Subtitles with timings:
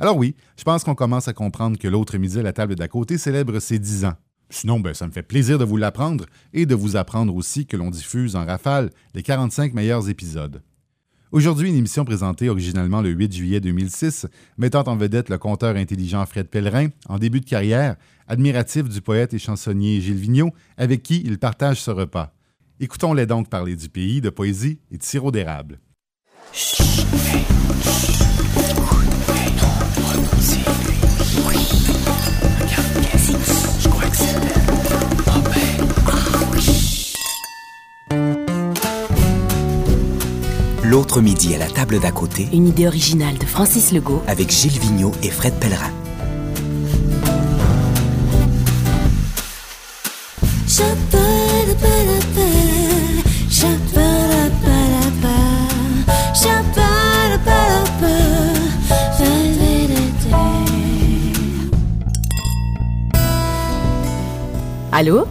[0.00, 2.88] Alors oui, je pense qu'on commence à comprendre que l'autre midi à la table d'à
[2.88, 4.14] côté célèbre ses 10 ans.
[4.48, 7.76] Sinon, ben, ça me fait plaisir de vous l'apprendre et de vous apprendre aussi que
[7.76, 10.62] l'on diffuse en rafale les 45 meilleurs épisodes.
[11.32, 14.26] Aujourd'hui, une émission présentée originalement le 8 juillet 2006,
[14.56, 17.96] mettant en vedette le conteur intelligent Fred Pellerin, en début de carrière,
[18.26, 22.32] admiratif du poète et chansonnier Gilles Vigneault, avec qui il partage ce repas.
[22.80, 25.78] Écoutons-les donc parler du pays, de poésie et de sirop d'érable.
[40.82, 44.22] L'autre midi à la table d'à côté Une idée originale de Francis Legault.
[44.26, 45.92] avec Gilles Vigneault et Fred Pellerin.
[65.00, 65.26] Allô?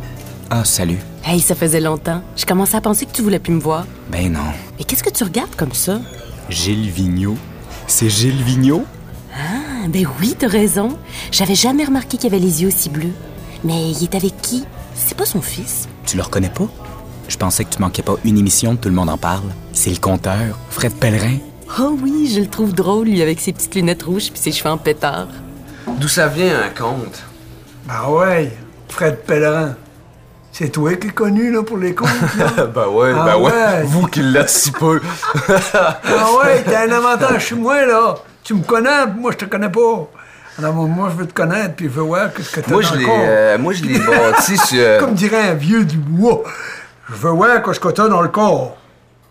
[0.49, 0.97] Ah, salut.
[1.23, 2.23] Hey, ça faisait longtemps.
[2.35, 3.85] Je commençais à penser que tu voulais plus me voir.
[4.11, 4.39] Ben non.
[4.75, 6.01] Mais qu'est-ce que tu regardes comme ça?
[6.49, 7.37] Gilles Vigneault.
[7.85, 8.83] C'est Gilles Vigneault?
[9.31, 10.97] Ah, ben oui, t'as raison.
[11.31, 13.13] J'avais jamais remarqué qu'il avait les yeux aussi bleus.
[13.63, 14.65] Mais il est avec qui?
[14.95, 15.87] C'est pas son fils?
[16.03, 16.67] Tu le reconnais pas?
[17.27, 19.53] Je pensais que tu manquais pas une émission de Tout le monde en parle.
[19.73, 21.37] C'est le conteur, Fred Pellerin.
[21.79, 24.71] Oh oui, je le trouve drôle, lui, avec ses petites lunettes rouges puis ses cheveux
[24.71, 25.27] en pétard.
[25.99, 27.21] D'où ça vient un conte?
[27.87, 28.51] Ben ouais,
[28.89, 29.75] Fred Pellerin.
[30.51, 32.65] C'est toi qui es connu là, pour les là?
[32.73, 33.51] ben ouais, Ah ben ouais.
[33.51, 33.83] ouais.
[33.83, 34.99] Vous qui l'êtes si peu.
[35.49, 35.99] ah
[36.43, 38.15] ouais, t'as un avantage sur moi, là.
[38.43, 40.07] Tu me connais, puis moi, je te connais pas.
[40.57, 42.87] Alors, moi, je veux te connaître, puis je veux voir ce que t'as moi, dans
[42.89, 43.15] je le l'ai, corps.
[43.21, 44.79] euh, moi, je l'ai bâti sur.
[44.79, 46.43] euh, Comme dirait un vieux du bois.
[47.09, 48.75] Je veux voir ce que t'as dans le corps.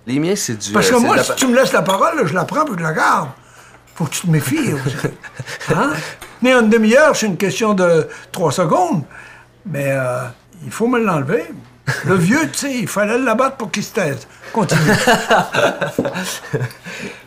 [0.06, 0.72] Les miens, c'est du.
[0.72, 2.44] Parce euh, que c'est moi, la- si tu me laisses la parole, là, je la
[2.44, 3.28] prends puis je la garde.
[3.96, 4.70] Faut que tu te méfies.
[5.74, 5.90] hein?
[6.40, 9.02] Mais en une demi-heure, c'est une question de trois secondes.
[9.70, 10.20] Mais euh,
[10.64, 11.44] il faut me l'enlever.
[12.04, 14.26] Le vieux, tu sais, il fallait l'abattre pour qu'il se taise.
[14.52, 14.80] Continue.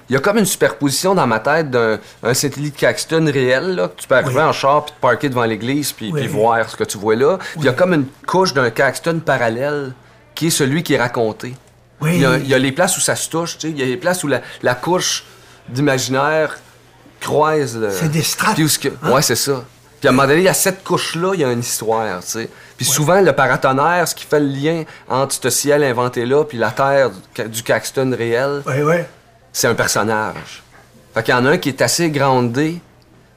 [0.09, 3.87] Il y a comme une superposition dans ma tête d'un un satellite Caxton réel, là,
[3.87, 4.41] que tu peux arriver Oui.
[4.43, 6.27] en char puis te parker devant l'église puis, Oui.
[6.27, 7.37] voir ce que tu vois là.
[7.37, 9.93] Puis il y a comme une couche d'un Caxton parallèle
[10.35, 11.53] qui est celui qui est raconté.
[12.01, 12.11] Oui.
[12.15, 13.73] Il y, a, il y a les places où ça se touche, tu sais.
[13.73, 15.23] Il y a les places où la, la couche
[15.69, 16.57] d'imaginaire
[17.21, 17.89] croise le...
[17.91, 19.11] C'est des strates, Puis où ce que- hein?
[19.11, 19.63] Ouais, c'est ça.
[20.01, 22.19] Puis à un moment donné, il y a cette couche-là, il y a une histoire,
[22.21, 22.49] tu sais.
[22.75, 26.71] Puis souvent, le paratonnerre, ce qui fait le lien entre ce ciel inventé-là puis la
[26.71, 28.95] terre du, du Caxton réel, Oui, oui.
[29.53, 30.63] c'est un personnage.
[31.13, 32.81] Fait qu'il y en a un qui est assez grandé,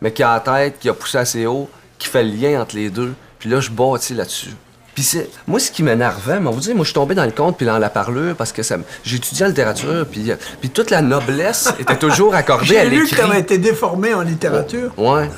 [0.01, 2.77] mais qui a la tête, qui a poussé assez haut, qui fait le lien entre
[2.77, 3.13] les deux.
[3.39, 4.55] Puis là, je bâtis là-dessus.
[4.95, 5.29] Puis c'est...
[5.47, 7.67] Moi, ce qui m'énervait, mais vous dire, moi, je suis tombé dans le conte puis
[7.67, 8.77] dans la parlure parce que ça...
[9.05, 12.97] étudié en littérature, puis, euh, puis toute la noblesse était toujours accordée à J'ai lu
[12.99, 13.17] que l'écrit.
[13.17, 14.93] t'avais été déformé en littérature.
[14.97, 15.29] Ouais.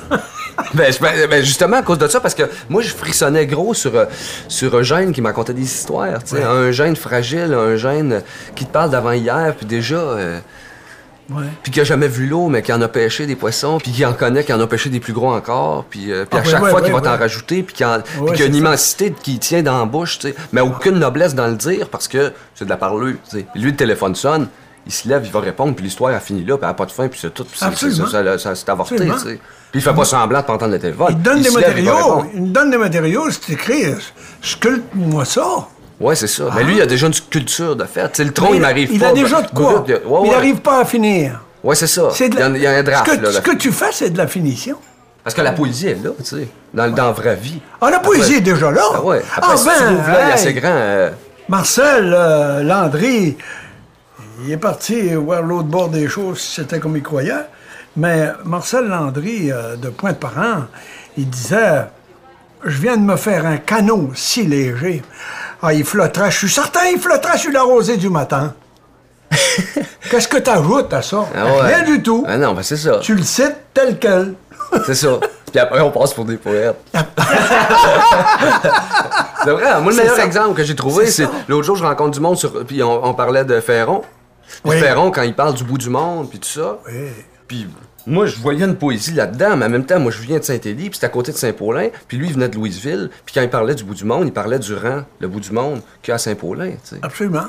[0.73, 3.95] ben, je- ben, justement, à cause de ça, parce que moi, je frissonnais gros sur,
[3.95, 4.05] euh,
[4.47, 6.23] sur un gène qui m'a conté des histoires.
[6.23, 6.43] tu sais.
[6.43, 8.21] Un gène fragile, un gène
[8.55, 9.95] qui te parle d'avant-hier, puis déjà.
[9.95, 10.39] euh,
[11.29, 11.43] Ouais.
[11.61, 14.05] puis qui a jamais vu l'eau, mais qui en a pêché des poissons, puis qui
[14.05, 16.39] en connaît, qui en a pêché des plus gros encore, puis, euh, puis Ah, à
[16.39, 19.61] ouais, chaque fois qu'il va t'en rajouter, puis qu'il y a une immensité qui tient
[19.61, 22.69] dans la bouche, tu sais, mais aucune noblesse dans le dire, parce que c'est de
[22.69, 22.77] la.
[22.77, 24.47] Puis lui, le téléphone sonne,
[24.87, 26.85] il se lève, il va répondre, puis l'histoire a fini là, puis elle a pas
[26.85, 29.39] de fin, puis c'est tout, puis c'est- avorté, tu sais.
[29.71, 31.07] Puis il fait pas semblant de pas entendre le téléphone.
[31.09, 32.25] Il donne des lève, il matériaux.
[32.33, 33.83] Il te donne des matériaux, c'est écrit.
[34.41, 35.67] Sculpte-moi ça.
[35.99, 36.45] Ouais, c'est ça.
[36.55, 38.03] Mais lui, il a déjà une culture de fait.
[38.09, 39.07] Tu sais, le tronc, il, Mais m'arrive il pas.
[39.09, 39.79] a déjà de quoi.
[39.79, 40.29] brut, il- ouais, Il ouais.
[40.29, 41.41] n'arrive pas à finir.
[41.63, 42.09] Ouais, c'est ça.
[42.19, 43.31] Il, y a, il y a un draft, ce que, là.
[43.31, 44.77] ce que tu fais, c'est de la finition.
[45.23, 47.59] Parce que la poésie est là, tu sais, dans, dans la vraie vie.
[47.81, 48.81] Ah, la poésie Après- est déjà là.
[48.93, 49.21] Ah ouais.
[49.35, 50.33] Après, Ah ben, l'ouvres là, il est hey.
[50.33, 50.69] assez grand.
[50.71, 51.09] euh,
[51.49, 53.35] Marcel euh, Landry,
[54.43, 57.33] il est parti voir l'autre bord des choses, c'était comme il croyait.
[57.95, 60.65] Mais Marcel Landry, euh, de Pointe-Parent,
[61.17, 61.85] il disait
[62.63, 65.01] Je viens de me faire un canot si léger.
[65.61, 68.53] Ah, il flottera, je suis certain, il flottera sur la rosée du matin.
[70.09, 71.25] Qu'est-ce que tu ajoutes à ça?
[71.35, 71.61] ah ouais.
[71.73, 72.23] Rien du tout.
[72.27, 72.99] Ah non, ben c'est ça.
[72.99, 74.35] Tu le cites tel quel.
[74.85, 75.19] C'est ça.
[75.51, 76.77] Puis après, on passe pour des poètes.
[79.43, 79.81] c'est vrai.
[79.81, 80.25] Moi, le meilleur ça.
[80.25, 82.65] exemple que j'ai trouvé, C'est l'autre jour, je rencontre du monde sur.
[82.65, 84.03] Puis on, on parlait de Ferron.
[84.65, 84.79] Oui.
[84.79, 86.79] Ferron, quand il parle du bout du monde, puis tout ça.
[86.87, 87.09] Oui.
[87.47, 87.67] Puis
[88.05, 90.89] moi, je voyais une poésie là-dedans, mais en même temps, moi, je viens de Saint-Élie,
[90.89, 93.49] puis c'est à côté de Saint-Paulin, puis lui, il venait de Louisville, puis quand il
[93.49, 96.13] parlait du bout du monde, il parlait du rang, le bout du monde, qu'il y
[96.13, 96.99] a à Saint-Paulin, tu sais.
[97.01, 97.47] Absolument.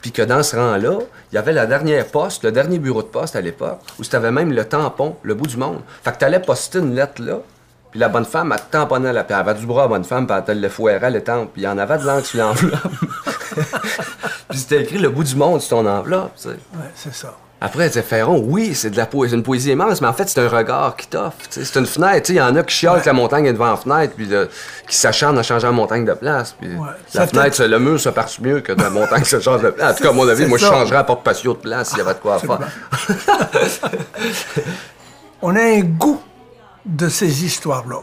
[0.00, 0.98] Puis que dans ce rang-là,
[1.30, 4.30] il y avait la dernière poste, le dernier bureau de poste à l'époque, où c'était
[4.30, 5.80] même le tampon, le bout du monde.
[6.04, 7.40] Fait que t'allais poster une lettre là,
[7.90, 9.88] puis la bonne femme, elle te tamponnait la puis elle avait du bras à la
[9.88, 12.04] bonne femme, puis elle te le fouerait les tempes, puis il y en avait de
[12.04, 12.78] l'encre sur l'enveloppe.
[14.52, 16.48] Puis c'était écrit le bout du monde sur ton enveloppe, tu sais.
[16.50, 17.34] Ouais, c'est ça.
[17.64, 20.28] Après, elle disait, Ferron, oui, c'est de la poésie, une poésie immense, mais en fait,
[20.28, 21.36] c'est un regard qui t'offre.
[21.48, 22.22] tu C'est une fenêtre.
[22.22, 24.14] tu sais, Il y en a qui chialent que la montagne est devant la fenêtre,
[24.16, 24.28] puis
[24.88, 26.56] qui s'acharnent à changer la montagne de place.
[26.60, 26.68] Puis
[27.06, 29.62] Ça la fait- fenêtre, le mur se passe mieux que de la montagne se change
[29.62, 29.92] de place.
[29.92, 30.72] En tout cas, à mon avis, moi, je ça.
[30.72, 32.58] changerais à porte patio de place s'il y avait de quoi faire.
[35.40, 36.20] On a un goût
[36.84, 37.98] de ces histoires-là.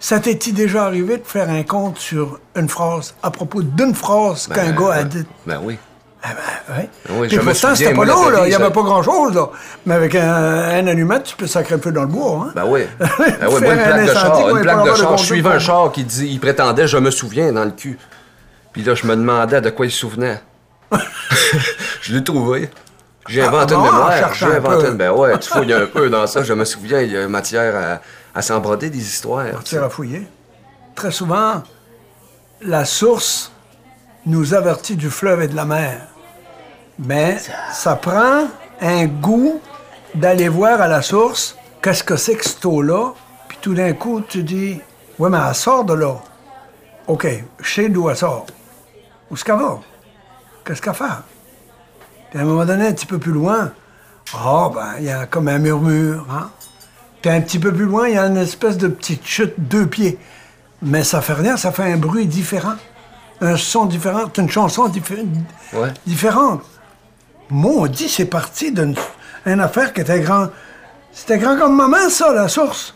[0.00, 4.46] Ça t'est-il déjà arrivé de faire un compte sur une phrase, à propos d'une phrase
[4.46, 5.24] qu'un gars a dit?
[5.46, 5.78] Ben oui.
[6.22, 6.28] Ah
[6.68, 6.90] ben, ouais.
[7.10, 8.40] Oui, Puis je me pourtant, c'était pas long, là.
[8.44, 9.50] Il n'y avait pas grand-chose, là.
[9.86, 12.52] Mais avec un, un allumette, tu peux sacrer le feu dans le bois, hein?
[12.56, 12.82] Ben oui.
[12.98, 13.06] Ben
[13.48, 15.16] oui, moi, une un plaque de incendie, char, une plaque de char.
[15.16, 17.98] Je suivais un char qui dit, il prétendait, je me souviens, dans le cul.
[18.72, 20.40] Puis là, je me demandais de quoi il se souvenait.
[22.02, 22.68] je l'ai trouvé.
[23.28, 24.34] J'ai Ah, inventé bon, une mémoire.
[24.34, 24.94] J'ai un inventé une.
[24.96, 26.42] Ben ouais, tu fouilles un peu dans ça.
[26.42, 28.00] Je me souviens, il y a matière à,
[28.38, 29.46] à s'embroder des histoires.
[29.64, 30.28] C'est à fouiller.
[30.94, 31.60] Très souvent,
[32.60, 33.50] la source
[34.26, 36.06] nous avertit du fleuve et de la mer.
[37.00, 37.38] Mais
[37.72, 38.46] ça prend
[38.80, 39.60] un goût
[40.14, 43.12] d'aller voir à la source qu'est-ce que c'est que cette eau-là.
[43.48, 44.80] Puis tout d'un coup, tu dis,
[45.18, 46.14] ouais, mais elle sort de là.
[47.08, 47.26] OK,
[47.60, 48.46] je sais d'où elle sort.
[49.28, 49.80] Où est-ce qu'elle va?
[50.64, 51.04] Qu'est-ce qu'elle fait?
[52.30, 53.72] Puis à un moment donné, un petit peu plus loin,
[54.32, 56.50] ah, ben, il y a comme un murmure, hein?
[57.28, 59.86] Puis un petit peu plus loin, il y a une espèce de petite chute, deux
[59.86, 60.16] pieds.
[60.80, 62.76] Mais ça fait rien, ça fait un bruit différent.
[63.42, 65.26] Un son différent, une chanson diffé-
[65.74, 65.92] Ouais.
[66.06, 66.62] différente.
[67.50, 68.94] Moi, on dit c'est parti d'une
[69.44, 70.48] une affaire qui était grand.
[71.12, 72.94] C'était grand comme maman, ça, la source.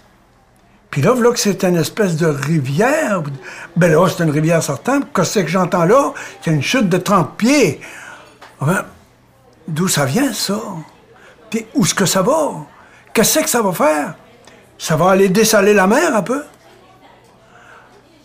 [0.90, 3.22] Puis là, voilà que c'est une espèce de rivière.
[3.76, 5.02] Ben là, c'est une rivière certaine.
[5.14, 6.14] Qu'est-ce que c'est que j'entends là?
[6.40, 7.82] C'est une chute de 30 pieds.
[9.68, 10.58] D'où ça vient, ça?
[11.50, 12.52] Puis où est-ce que ça va?
[13.12, 14.14] Qu'est-ce que ça va faire?
[14.82, 16.42] Ça va aller dessaler la mer un peu?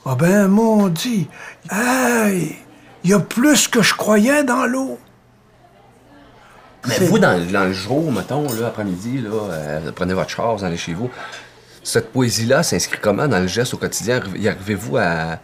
[0.07, 1.27] Ah ben, mon dit,
[1.69, 2.56] hey,
[3.04, 4.98] il y a plus que je croyais dans l'eau.
[6.88, 11.12] Mais vous, dans, le jour, mettons, là, après-midi, euh, prenez votre char, allez chez vous.
[11.83, 14.19] Cette poésie-là s'inscrit comment dans le geste au quotidien?
[14.36, 15.38] Y arrivez-vous à,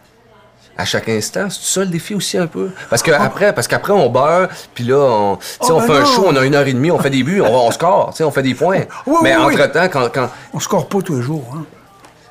[0.78, 1.50] à chaque instant?
[1.50, 2.70] C'est ça le défi aussi un peu?
[2.90, 5.88] Parce que après, parce qu'après, on beurre, puis là, on, tu sais, Oh, on ben
[5.88, 7.72] fait un show, on a une heure et demie, on fait des buts, on, on
[7.72, 8.81] score, tu sais, on fait des points.
[9.06, 9.56] Oui, Mais oui.
[9.56, 10.30] entre-temps, quand, quand...
[10.54, 11.64] On score pas tous les jours, hein?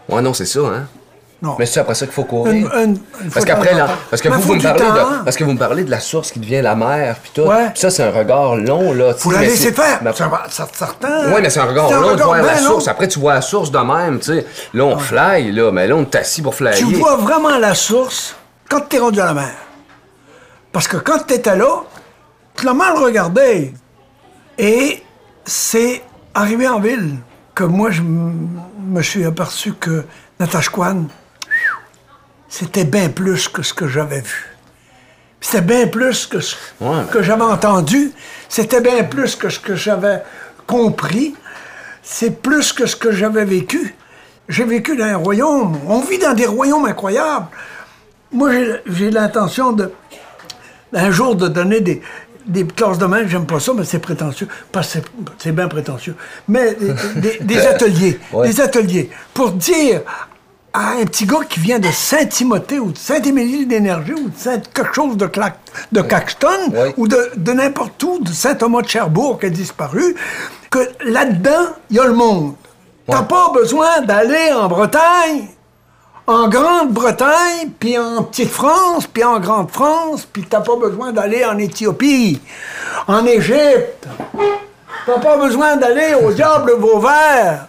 [0.08, 0.86] Ouais, non, c'est ça, hein?
[1.42, 1.56] Non.
[1.58, 2.52] Mais c'est après ça qu'il faut courir.
[2.54, 3.74] Une- une- une fois parce qu'après,
[4.10, 6.30] parce que vous, vous me parlez de, parce que vous me parlez de la source
[6.30, 7.42] qui devient la mer, puis tout.
[7.48, 7.72] Ouais.
[7.74, 9.12] Ça, c'est un regard long, là.
[9.14, 9.98] Faut la laisser faire.
[10.02, 11.32] mais- Ça va- ça- certain.
[11.34, 12.66] oui, mais c'est un regard un long de voir la long.
[12.68, 12.86] source.
[12.86, 14.46] Après, tu vois la source de même, tu sais.
[14.72, 16.74] Là, on fly, là, mais là, on est assis pour flyer.
[16.76, 18.36] Tu vois vraiment la source
[18.70, 19.50] quand t'es rendu à la mer.
[20.70, 21.82] Parce que quand t'étais là,
[22.56, 23.74] tu l'as mal regardé.
[24.58, 25.02] Et
[25.44, 26.02] c'est
[26.34, 27.16] arrivé en ville
[27.54, 30.04] que moi, je me suis aperçu que
[30.38, 31.04] Natashquan,
[32.52, 34.44] c'était bien plus que ce que j'avais vu.
[35.40, 38.12] C'était bien plus que ce Ouais, mais- que j'avais entendu.
[38.48, 40.22] C'était bien plus que ce que j'avais
[40.66, 41.34] compris.
[42.02, 43.94] C'est plus que ce que j'avais vécu.
[44.50, 45.78] J'ai vécu dans un royaume.
[45.88, 47.46] On vit dans des royaumes incroyables.
[48.30, 48.50] Moi,
[48.86, 49.90] j'ai- l'intention de,
[50.92, 52.02] un jour, de donner des,
[52.46, 53.26] des classes de main.
[53.26, 54.48] J'aime pas ça, mais c'est prétentieux.
[54.70, 55.02] Pas c'est
[55.38, 56.16] c'est bien prétentieux.
[56.48, 58.20] Mais des, des- des ateliers.
[58.32, 58.46] Ouais.
[58.48, 59.10] Des ateliers.
[59.32, 60.02] Pour dire
[60.74, 64.58] à un petit gars qui vient de Saint-Timothée ou de Saint-Émilie d'énergie ou de Saint
[64.72, 65.58] quelque chose de, Clac-
[65.92, 70.16] de Caxton ou de, de n'importe où, de Saint-Thomas de Cherbourg qui a disparu,
[70.70, 72.54] que là-dedans, il y a le monde.
[73.06, 75.48] T'as pas besoin d'aller en Bretagne,
[76.26, 82.40] en Grande-Bretagne, puis en Petite-France, puis en Grande-France, puis t'as pas besoin d'aller en Éthiopie,
[83.08, 84.06] en Égypte.
[85.04, 87.66] T'as pas besoin d'aller au diable Vauvert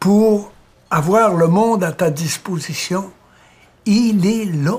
[0.00, 0.50] pour
[0.90, 3.10] avoir le monde à ta disposition.
[3.84, 4.78] Il est là,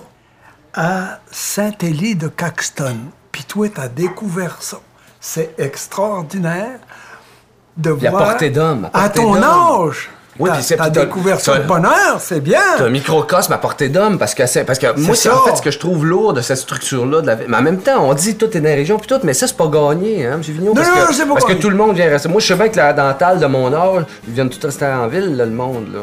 [0.73, 2.97] à Saint-Élie de Caxton.
[3.31, 4.77] Puis toi, t'as découvert ça.
[5.19, 6.79] C'est extraordinaire
[7.77, 8.29] de à voir...
[8.29, 10.09] portée d'homme, à ton âge.
[10.39, 12.59] Oui, puis c'est- découvert ça bonheur, c'est bien.
[12.77, 15.55] C'est un microcosme à portée d'homme parce que c'est parce que moi c'est en fait
[15.55, 18.03] ce que je trouve lourd de cette structure là de la mais en même temps
[18.07, 20.33] on dit tout est dans la région puis tout mais ça c'est pas gagné hein
[20.35, 20.41] M.
[20.41, 22.39] Vigneault Non, parce, non, que, c'est pas parce que tout le monde vient rester moi
[22.39, 25.35] je sais bien que la dentale de mon âge ils viennent tous rester en ville
[25.35, 25.99] là, le monde là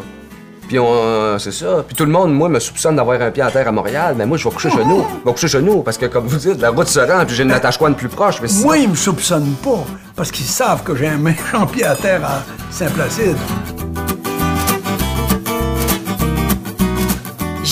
[0.67, 3.51] puis on c'est ça puis tout le monde moi me soupçonne d'avoir un pied à
[3.51, 5.83] terre à Montréal mais moi je vais coucher chez nous je vais coucher chez nous
[5.83, 8.09] parce que comme vous dites la route se rend puis j'ai une attache de plus
[8.09, 9.85] proche mais Moi, ils me soupçonnent pas,
[10.17, 13.37] parce qu'ils savent que j'ai un méchant pied à terre à Saint-Placide.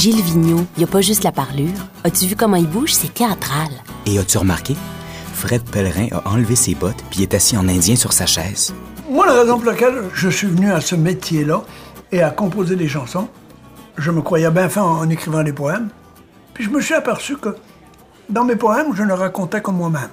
[0.02, 1.78] Gilles Vigneault, il a pas juste la parlure.
[2.02, 2.92] As-tu vu comment il bouge?
[2.92, 3.68] C'est théâtral.
[4.04, 4.74] Et as-tu remarqué?
[5.32, 8.74] Fred Pellerin a enlevé ses bottes puis est assis en indien sur sa chaise.
[9.08, 11.62] Moi, la raison pour laquelle je suis venu à ce métier-là
[12.10, 13.28] et à composer des chansons,
[13.96, 15.88] je me croyais bien fin en écrivant des poèmes,
[16.52, 17.56] puis je me suis aperçu que
[18.28, 20.10] dans mes poèmes, je ne racontais que moi-même.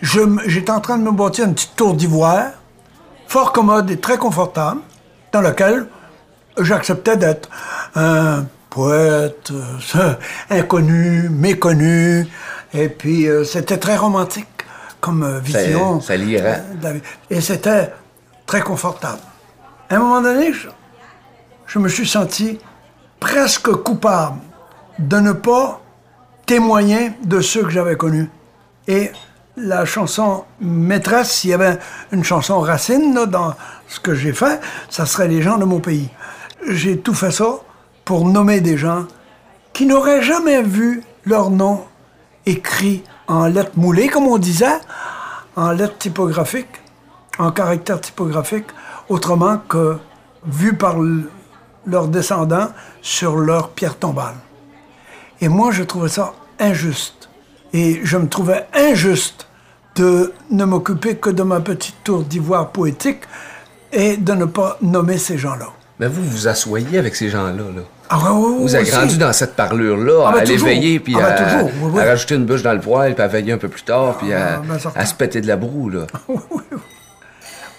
[0.00, 2.52] j'étais en train de me bâtir une petite tour d'ivoire,
[3.26, 4.80] fort commode et très confortable,
[5.30, 5.88] dans laquelle
[6.56, 7.50] j'acceptais d'être
[7.96, 9.50] un poète
[9.96, 10.14] euh,
[10.50, 12.26] inconnu, méconnu,
[12.72, 14.46] et puis euh, c'était très romantique
[15.00, 16.00] comme euh, vision.
[16.00, 16.62] ça lirait.
[16.84, 16.98] euh.
[17.28, 17.92] Et c'était
[18.46, 19.20] très confortable.
[19.90, 20.68] À un moment donné, je,
[21.66, 22.58] je me suis senti
[23.20, 24.38] presque coupable
[24.98, 25.80] de ne pas
[26.46, 28.30] témoigner de ceux que j'avais connus.
[28.88, 29.12] Et
[29.56, 31.78] la chanson maîtresse, s'il y avait
[32.10, 33.54] une chanson racine là, dans
[33.86, 36.08] ce que j'ai fait, ça serait les gens de mon pays.
[36.68, 37.58] J'ai tout fait ça
[38.04, 39.06] pour nommer des gens
[39.72, 41.84] qui n'auraient jamais vu leur nom
[42.46, 44.78] écrit en lettres moulées, comme on disait,
[45.56, 46.80] en lettres typographiques,
[47.38, 48.68] en caractères typographiques,
[49.08, 49.96] autrement que
[50.44, 50.96] vu par
[51.86, 52.68] leurs descendants
[53.00, 54.34] sur leur pierre tombale.
[55.40, 57.28] Et moi, je trouvais ça injuste.
[57.72, 59.46] Et je me trouvais injuste
[59.96, 63.22] de ne m'occuper que de ma petite tour d'ivoire poétique
[63.92, 65.68] et de ne pas nommer ces gens-là.
[66.00, 67.82] Mais vous, vous asseyez avec ces gens-là, là.
[68.08, 70.68] Ah ouais, ouais, ouais, Vous avez grandi dans cette parlure-là, Ah, à ben, aller toujours.
[70.68, 72.00] veiller, puis Ah, ben, à, oui, oui.
[72.04, 74.58] rajouter une bûche dans le poêle, puis à veiller un peu plus tard, puis à,
[74.58, 76.06] ben, à se péter de la broue, là.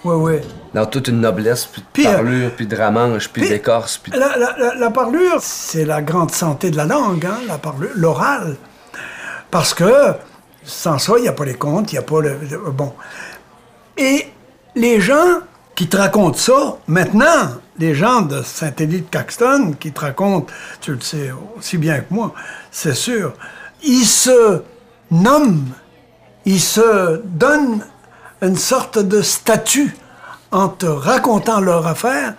[0.05, 0.41] Ouais, ouais.
[0.73, 3.97] Dans toute une noblesse, puis de Puis, euh, parlure, puis de ramange, puis puis- d'écorce,
[3.97, 4.11] puis...
[4.11, 7.91] La, la- la- la parlure, c'est la grande santé de la langue, hein, la parlure,
[7.95, 8.57] l'oral.
[9.49, 10.13] Parce que
[10.65, 12.91] sans ça, il n'y a pas les contes, il n'y a pas le, le- Bon.
[13.97, 14.27] Et
[14.75, 15.39] les gens
[15.75, 17.49] qui te racontent ça, maintenant,
[17.79, 20.51] les gens de Saint-Élie de Caxton qui te racontent,
[20.81, 22.33] tu le sais aussi bien que moi,
[22.71, 23.33] c'est sûr,
[23.83, 24.61] ils se
[25.09, 25.71] nomment,
[26.45, 27.83] ils se donnent
[28.41, 29.95] une sorte de statut
[30.51, 32.35] en te racontant leur affaire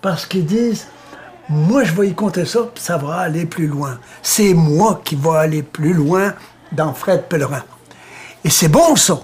[0.00, 0.86] parce qu'ils disent
[1.48, 3.98] moi je vais y compter ça ça va aller plus loin.
[4.22, 6.34] C'est moi qui vais aller plus loin
[6.72, 7.62] dans Fred Pellerin.
[8.44, 9.18] Et c'est bon ça.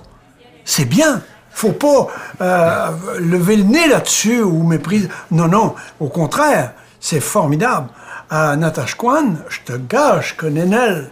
[0.64, 1.22] C'est bien.
[1.54, 2.08] Faut pas
[2.40, 2.90] euh,
[3.20, 5.08] lever le nez là-dessus ou mépriser.
[5.30, 5.74] Non, non.
[6.00, 7.88] Au contraire, c'est formidable.
[8.30, 11.10] À Natashquan, je te gage que Nénel,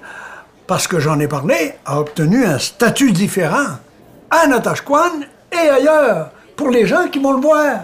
[0.67, 3.77] parce que j'en ai parlé, a obtenu un statut différent
[4.31, 5.21] à Natashquan
[5.53, 7.81] et ailleurs pour les gens qui vont le voir.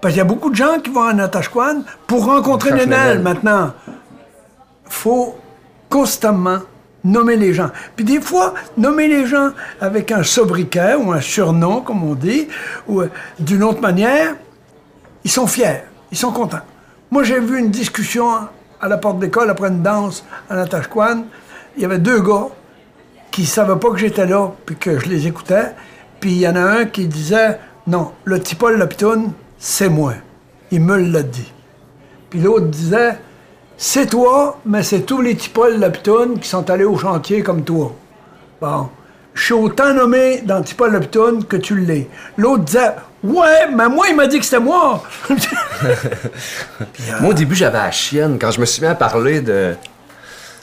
[0.00, 3.20] Parce qu'il y a beaucoup de gens qui vont à Natashquan pour rencontrer Nénel.
[3.20, 3.72] maintenant.
[4.88, 5.36] faut
[5.88, 6.58] constamment
[7.04, 7.70] nommer les gens.
[7.96, 12.48] Puis des fois, nommer les gens avec un sobriquet ou un surnom, comme on dit,
[12.86, 14.36] ou euh, d'une autre manière,
[15.24, 16.62] ils sont fiers, ils sont contents.
[17.10, 18.26] Moi, j'ai vu une discussion
[18.80, 21.24] à la porte d'école après une danse à Natashquan.
[21.76, 22.48] Il y avait deux gars
[23.30, 25.74] qui savaient pas que j'étais là, puis que je les écoutais.
[26.20, 30.14] Puis il y en a un qui disait Non, le petit Paul Lapitoune, c'est moi.
[30.70, 31.52] Il me l'a dit.
[32.30, 33.18] Puis l'autre disait
[33.84, 37.64] C'est toi, mais c'est tous les petits Paul Lapitoune qui sont allés au chantier comme
[37.64, 37.92] toi.
[38.60, 38.88] Bon.
[39.34, 42.08] Je suis autant nommé dans Petit Paul Lapitoune que tu l'es.
[42.36, 42.92] L'autre disait
[43.24, 45.02] Ouais, mais moi, il m'a dit que c'était moi.
[47.20, 48.38] Moi, au début, j'avais la chienne.
[48.40, 49.74] Quand je me suis mis à parler de,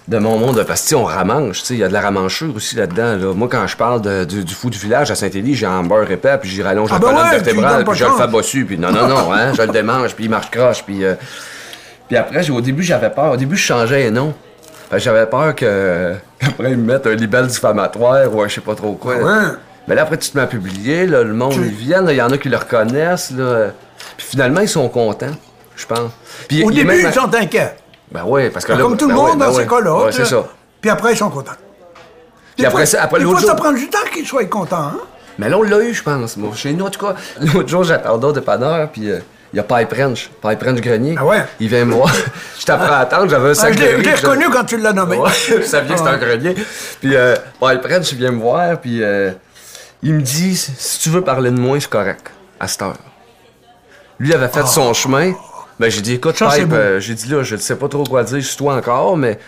[0.08, 3.18] de mon monde, parce que, on sais, il y a de la ramanchure aussi là-dedans.
[3.18, 3.34] là.
[3.34, 6.10] Moi, quand je parle de- du, du fou du village à Saint-Élie, j'ai un beurre
[6.10, 8.12] épais, puis j'y rallonge Ah la ben colonne ouais, tu lui vertébrale, puis je le
[8.12, 11.04] fais bossu, puis non, non, non, hein, je le démange, puis il marche croche, puis...
[11.04, 11.16] euh,
[12.10, 13.32] Puis après, au début, j'avais peur.
[13.32, 14.12] Au début, je changeais.
[14.12, 18.56] Fait que J'avais peur que après ils me mettent un libelle diffamatoire ou un je
[18.56, 19.14] sais pas trop quoi.
[19.20, 19.56] Ah ouais?
[19.88, 22.22] Mais là, après, tu te mets à publier, là, le monde, ils viennent, il y
[22.22, 23.70] en a qui le reconnaissent, là.
[24.18, 25.36] Puis finalement, ils sont contents,
[25.76, 26.12] je pense.
[26.48, 27.76] Puis Au il début, ils sont inquiets.
[28.12, 28.80] Ben oui, parce que là...
[28.82, 30.06] Comme tout le ben monde ben dans ces cas-là.
[30.06, 30.46] Ouais, c'est ça.
[30.80, 31.54] Puis après, ils sont contents.
[32.56, 33.64] Puis après ça, après l'autre fois, ça jour...
[33.64, 34.78] prend du temps qu'ils soient contents.
[34.78, 35.00] Hein?
[35.40, 36.38] Mais là, on l'a eu, je pense.
[36.38, 37.16] Moi, chez nous, en tout cas,
[37.54, 39.20] l'autre jour, j'attendais au dépanneur, puis euh,
[39.54, 41.16] il y a Pipe Wrench, Pipe Wrench Grenier.
[41.18, 41.46] Ah ouais?
[41.60, 42.14] Il vient me voir.
[42.60, 44.50] je t'apprends à attendre, j'avais un Ah, sac je de l'ai riz, je l'ai reconnu
[44.52, 45.18] quand tu l'as nommé.
[45.18, 46.14] Ouais, je savais que c'était Ah.
[46.14, 46.56] un grenier.
[47.02, 49.32] Puis euh, Pipe Wrench, il vient me voir, puis euh,
[50.04, 52.98] il me dit si tu veux parler de moi, c'est correct, à cette heure.
[54.20, 55.34] Lui avait fait son chemin.
[55.80, 56.50] Ben, j'ai dit, écoute, Ah.
[56.52, 58.76] Ça, Pipe, euh, j'ai dit là, je ne sais pas trop quoi dire sur toi
[58.76, 59.40] encore, mais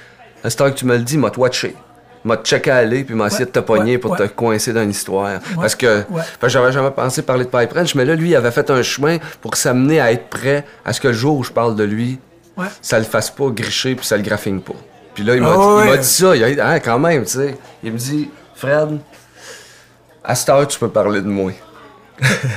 [0.43, 1.75] à cette heure que tu me le dis, m'a watché.
[2.23, 4.17] M'a checké à aller, puis m'a essayé de te pogner ouais, pour ouais.
[4.17, 5.39] te coincer dans une histoire.
[5.55, 6.21] Parce que, ouais.
[6.49, 9.17] j'avais jamais pensé parler de Pipe Wrench, mais là, lui, il avait fait un chemin
[9.41, 12.19] pour s'amener à être prêt à ce que le jour où je parle de lui,
[12.57, 12.67] Ouais.
[12.81, 14.73] ça le fasse pas gricher puis ça le graphine pas.
[15.15, 15.89] Puis là, il m'a Ah dit, il ouais.
[15.91, 17.57] m'a dit ça, il a dit, hein, quand même, tu sais.
[17.81, 18.99] Il me dit, Fred,
[20.23, 21.51] à cette heure, tu peux parler de moi.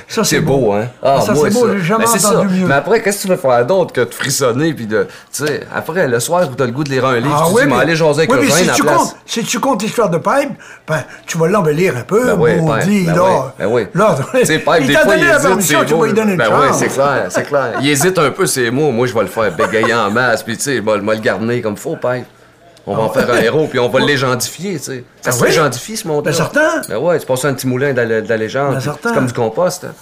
[0.09, 0.88] Ça, C'est beau, hein?
[1.02, 2.44] Ah, Ça, c'est beau, j'ai jamais entendu ça.
[2.44, 2.66] mieux.
[2.66, 5.06] Mais après, qu'est-ce que tu veux faire d'autre que de frissonner puis de.
[5.33, 7.54] Tu sais, après, le soir où t'as le goût de lire un livre, Ah tu
[7.54, 8.97] oui, dis, mais aller jaser avec oui, le mais si tu place.
[8.97, 10.50] comptes, si tu comptes l'histoire de Pipe,
[10.87, 13.54] ben, tu vas l'embellir un peu, Ben oui, bon ben, dit, ben là.
[13.59, 13.87] ben oui.
[13.94, 16.12] Là, sais, Pipe, il des t'a fois, donné il la hésite, permission, tu vas lui
[16.12, 16.61] donner une Ben chance.
[16.61, 17.73] oui, c'est clair, c'est clair.
[17.80, 18.90] Il hésite un peu, c'est mots.
[18.92, 21.62] Moi, je vais le faire bégayer en masse, puis tu sais, je vais le garder
[21.62, 22.26] comme faux, Pipe.
[22.87, 25.05] On va en faire un héros, puis on va l'égendifier, tu sais.
[25.23, 26.31] Ça Ah se égendifier, ce monde-là.
[26.33, 26.83] Ben, certain.
[26.88, 28.75] Ben ouais, tu passes un petit moulin de la, de la légende.
[28.75, 29.85] Ben, c'est comme du compost.
[29.85, 29.95] hein.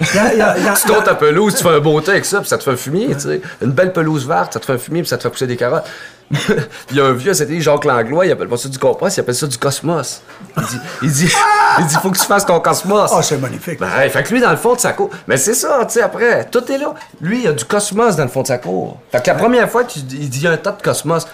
[0.00, 1.68] Il y a- il y a- il y a- Tu comptes ta pelouse, tu fais
[1.68, 3.40] un beau thé avec ça, puis ça te fait un fumier, tu sais.
[3.60, 5.56] Une belle pelouse verte, ça te fait un fumier, puis ça te fait pousser des
[5.56, 5.84] carottes.
[6.90, 9.20] Il y a un vieux, c'était Jacques Langlois, il appelle pas ça du compost, il
[9.20, 10.22] appelle ça du cosmos.
[10.56, 11.32] Il dit, il dit,
[11.80, 13.10] il dit, faut que tu fasses ton cosmos.
[13.14, 13.78] Ah, c'est magnifique.
[13.78, 15.10] Ben, fait que lui, dans le fond de sa cour.
[15.26, 16.94] Mais c'est ça, tu sais, après, tout est là.
[17.20, 18.98] Lui, il y a du cosmos dans le fond de sa cour.
[19.10, 21.26] Fait que la première fois qu'il il dit il y a un tas de cosmos.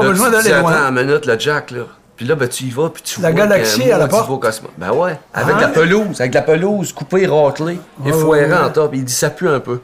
[0.00, 0.88] Pas là, besoin d'aller Attends loin.
[0.90, 1.82] une minute, le Jack, là.
[2.16, 3.98] Puis là, ben, tu y vas, puis tu La vois galaxie qu'il y a un
[3.98, 4.40] à la porte.
[4.40, 4.70] cosmos.
[4.78, 5.72] Ben ouais, avec Ah la ouais?
[5.72, 8.90] pelouse, avec la pelouse coupée, raclée, et foirée ouais, en top.
[8.94, 9.80] Il dit ça pue un peu.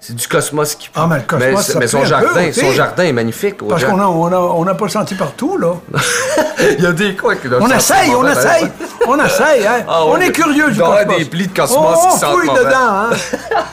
[0.00, 0.98] C'est du cosmos qui pue.
[1.00, 3.62] Ah, mais le cosmos, ça mais pue son un peu jardin, son jardin est magnifique.
[3.62, 5.74] au Parce qu'on a, on a, on n'a pas senti partout, là.
[6.78, 8.86] Il y a des quoi qui doivent On essaye, on essaye, ben.
[9.06, 9.84] on essaye, hein.
[9.88, 11.18] Ah, on est curieux il du doit y avoir cosmos.
[11.18, 13.10] des plis de cosmos on, qui on fouille dedans, hein.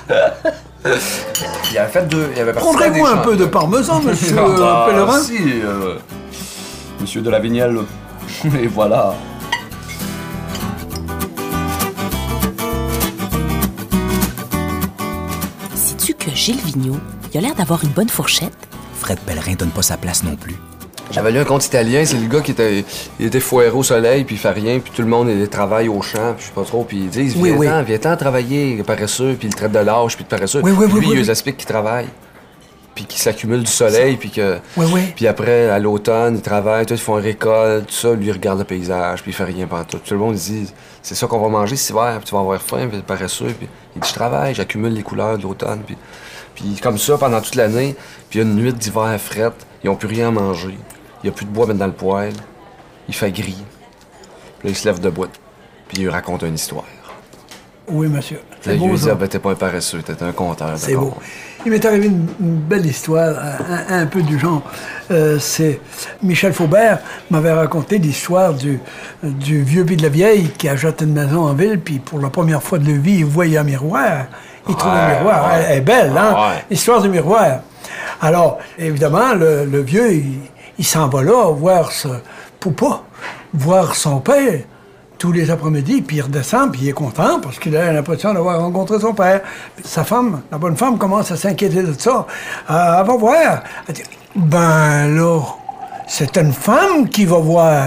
[0.83, 1.27] Il fait.
[1.71, 5.95] Il avait participé à Prendrez-vous un peu de parmesan, monsieur Ah, euh, Pellerin Si, euh,
[6.99, 7.79] monsieur de la Vignelle.
[8.59, 9.13] Et voilà.
[15.75, 16.99] Sais-tu que Gilles Vigneault,
[17.33, 18.53] il a l'air d'avoir une bonne fourchette?
[18.99, 20.55] Fred Pellerin donne pas sa place non plus.
[21.11, 22.85] J'avais lu un conte italien, c'est le gars qui était,
[23.19, 25.89] il était foiré au soleil, puis il fait rien, puis tout le monde il travaille
[25.89, 27.85] au champ, puis je sais pas trop, puis ils disent Oui, viens-t'en, oui.
[27.87, 30.61] viens-t'en travailler, il est paresseux, puis il traite de lâche, puis de paresseux.
[30.63, 32.07] Oui, oui, Puis lui, il les explique qu'il travaille,
[32.95, 34.57] puis qu'il s'accumule du soleil, puis que...
[34.77, 35.01] Oui, oui.
[35.15, 38.31] Puis après, à l'automne, il travaille, tout, ils font une récolte, tout ça, lui il
[38.31, 39.97] regarde le paysage, puis il fait rien pendant tout.
[39.97, 40.67] Tout le monde dit
[41.01, 43.67] c'est ça qu'on va manger cet hiver, puis tu vas avoir faim, puis paresseux, puis
[43.95, 45.97] il dit je travaille, j'accumule les couleurs de l'automne, puis...
[46.53, 47.95] Puis comme ça, pendant toute l'année,
[48.29, 50.77] puis il y a une nuit d'hiver frette, ils ont plus rien à manger.
[51.23, 52.33] Il n'y a plus de bois mettre dans le poêle.
[53.07, 53.63] Il fait gris.
[54.59, 55.25] Puis là, il se lève debout.
[55.87, 56.85] Puis il lui raconte une histoire.
[57.87, 58.37] Oui, monsieur.
[58.37, 59.09] Là, C'est il beau, lui dit ça.
[59.11, 60.73] Ah, ben, t'es pas un paresseux, t'es un conteur.
[60.77, 61.13] C'est beau.
[61.65, 63.35] Il m'est arrivé une, une belle histoire,
[63.89, 64.61] un, un peu du genre.
[65.11, 65.79] Euh, c'est
[66.23, 66.99] Michel Faubert
[67.29, 68.79] m'avait raconté l'histoire du,
[69.21, 72.29] du vieux puis de la vieille qui achète une maison en ville, puis pour la
[72.29, 74.25] première fois de leur vie, il voyait un miroir.
[74.69, 75.51] Il trouve un Ouais, miroir.
[75.51, 75.65] ouais.
[75.69, 76.33] Elle est belle, hein?
[76.33, 76.63] Ouais.
[76.69, 77.59] L'histoire du miroir.
[78.21, 80.39] Alors, évidemment, le, le vieux, il,
[80.77, 82.07] il s'en va là voir ce
[82.59, 83.01] poupa,
[83.53, 84.61] voir son père
[85.17, 88.59] tous les après-midi, puis il redescend, puis il est content parce qu'il a l'impression d'avoir
[88.59, 89.41] rencontré son père.
[89.83, 92.25] Sa femme, la bonne femme, commence à s'inquiéter de ça.
[92.71, 93.63] Euh, elle va voir.
[93.87, 94.01] Elle dit,
[94.35, 95.39] ben là,
[96.07, 97.85] c'est une femme qui va voir.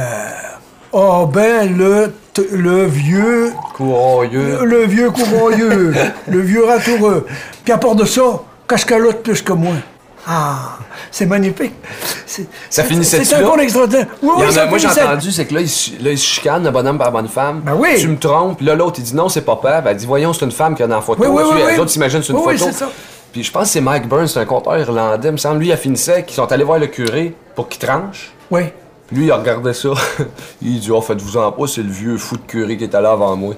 [0.93, 2.15] Oh ben le,
[2.53, 4.59] le vieux Courroyeux.
[4.61, 5.93] le, le vieux courroyeux,
[6.29, 7.27] le vieux ratoureux.
[7.65, 8.23] Puis à part de ça,
[8.69, 9.75] qu'est-ce qu'elle a de plus que moi?
[10.27, 10.79] Ah,
[11.11, 11.75] c'est magnifique.
[12.27, 14.07] C'est- Ça finissait C'est un conte extraordinaire.
[14.23, 15.91] Oui, Il y oui, en ça a- moi, j'ai entendu, c'est que là, il, se-
[16.03, 17.61] là, il se chicane, le bonhomme par la bonne femme.
[17.65, 17.97] Ben oui.
[18.01, 18.57] Tu me trompes.
[18.57, 19.83] Puis là, l'autre, il dit non, c'est pas père.
[19.83, 21.23] Ben, elle dit voyons, c'est une femme qui est dans la photo.
[21.23, 22.71] Oui, oui, oui, les autres s'imaginent c'est une Oui, oui, photo.
[22.73, 22.91] c'est ça.
[23.33, 25.29] Puis je pense que c'est Mike Burns, c'est un conteur irlandais.
[25.29, 28.33] Il me semble, lui, il finissait, qu'ils sont allés voir le curé pour qu'il tranche.
[28.51, 28.63] Oui.
[29.09, 29.91] Puis lui, il regardait ça.
[30.63, 33.09] il dit Oh, faites-vous en pas, c'est le vieux fou de curé qui est allé
[33.09, 33.55] avant moi.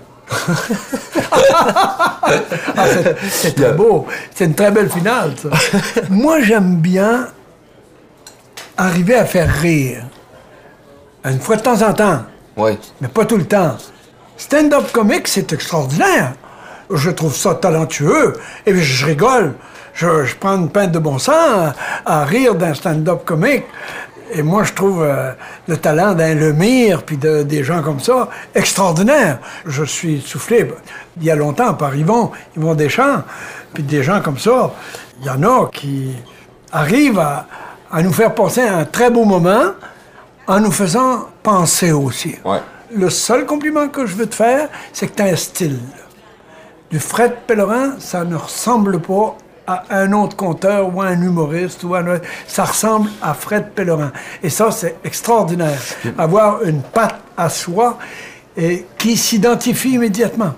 [2.76, 2.86] Ah,
[3.30, 4.06] c'est- très beau.
[4.34, 5.48] C'est une très belle finale, ça.
[6.10, 7.28] Moi, j'aime bien
[8.76, 10.02] arriver à faire rire.
[11.24, 12.22] Une fois de temps en temps.
[12.56, 12.78] Oui.
[13.00, 13.76] mais pas tout le temps.
[14.38, 16.32] Stand-up comique, c'est extraordinaire.
[16.90, 18.34] Je trouve ça talentueux.
[18.64, 19.54] Et puis je rigole.
[19.92, 21.34] Je, je prends une pinte de bon sens
[22.06, 23.64] à, à rire d'un stand-up comique.
[24.32, 25.32] Et moi, je trouve euh,
[25.68, 29.38] le talent d'un Lemire, puis de- des gens comme ça, extraordinaire.
[29.64, 30.68] Je suis soufflé
[31.18, 33.22] il y a longtemps par Yvon, Yvon Deschamps,
[33.72, 34.72] puis des gens comme ça.
[35.20, 36.14] Il y en a qui
[36.72, 37.46] arrivent à,
[37.90, 39.72] à nous faire passer un très beau moment
[40.46, 42.36] en nous faisant penser aussi.
[42.44, 42.58] Ouais.
[42.94, 45.78] Le seul compliment que je veux te faire, c'est que tu as un style.
[46.90, 49.36] Du Fred Pellerin, ça ne ressemble pas
[49.66, 52.20] à un autre conteur ou à un humoriste ou à un...
[52.46, 54.12] Ça ressemble à Fred Pellerin.
[54.42, 55.80] Et ça, c'est extraordinaire.
[56.16, 57.98] Avoir une patte à soi
[58.56, 60.54] et qui s'identifie immédiatement.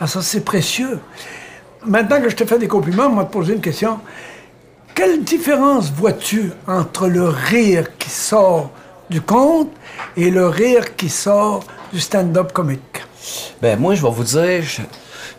[0.00, 1.00] Ah, ça, c'est précieux.
[1.84, 3.98] Maintenant que je te fais des compliments, va te poser une question.
[4.94, 8.70] Quelle différence vois-tu entre le rire qui sort
[9.10, 9.70] du conte
[10.16, 13.02] et le rire qui sort du stand-up comique?
[13.60, 14.82] Ben, moi, je vais vous dire, je,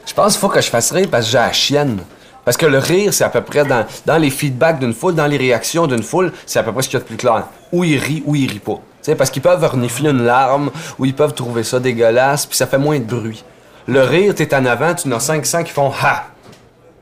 [0.05, 1.99] je pense qu'il faut que je fasse rire parce que j'ai la chienne.
[2.45, 5.37] Parce que le rire, c'est à peu près dans, les feedbacks d'une foule, dans les
[5.37, 7.45] réactions d'une foule, c'est à peu près ce qu'il y a de plus clair.
[7.71, 8.75] Ou il rit, ou il rit pas.
[8.75, 12.57] Tu sais, parce qu'ils peuvent renifler une larme, ou ils peuvent trouver ça dégueulasse, puis
[12.57, 13.43] ça fait moins de bruit.
[13.87, 16.25] Le rire, t'es en avant, tu en as 500 qui font Ha!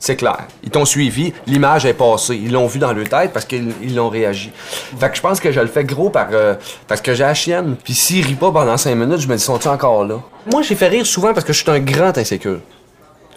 [0.02, 0.48] C'est clair.
[0.64, 2.36] Ils t'ont suivi, l'image est passée.
[2.36, 4.52] Ils l'ont vu dans leur tête parce qu'ils ils l'ont réagi.
[5.00, 6.56] Fait que je pense que je le fais gros par, euh,
[6.88, 7.76] parce que j'ai la chienne.
[7.84, 10.16] Puis s'il rit pas pendant cinq minutes, je me dis, sont-ils encore là?
[10.52, 12.62] Moi, j'ai fait rire souvent parce que je suis un grand insécure.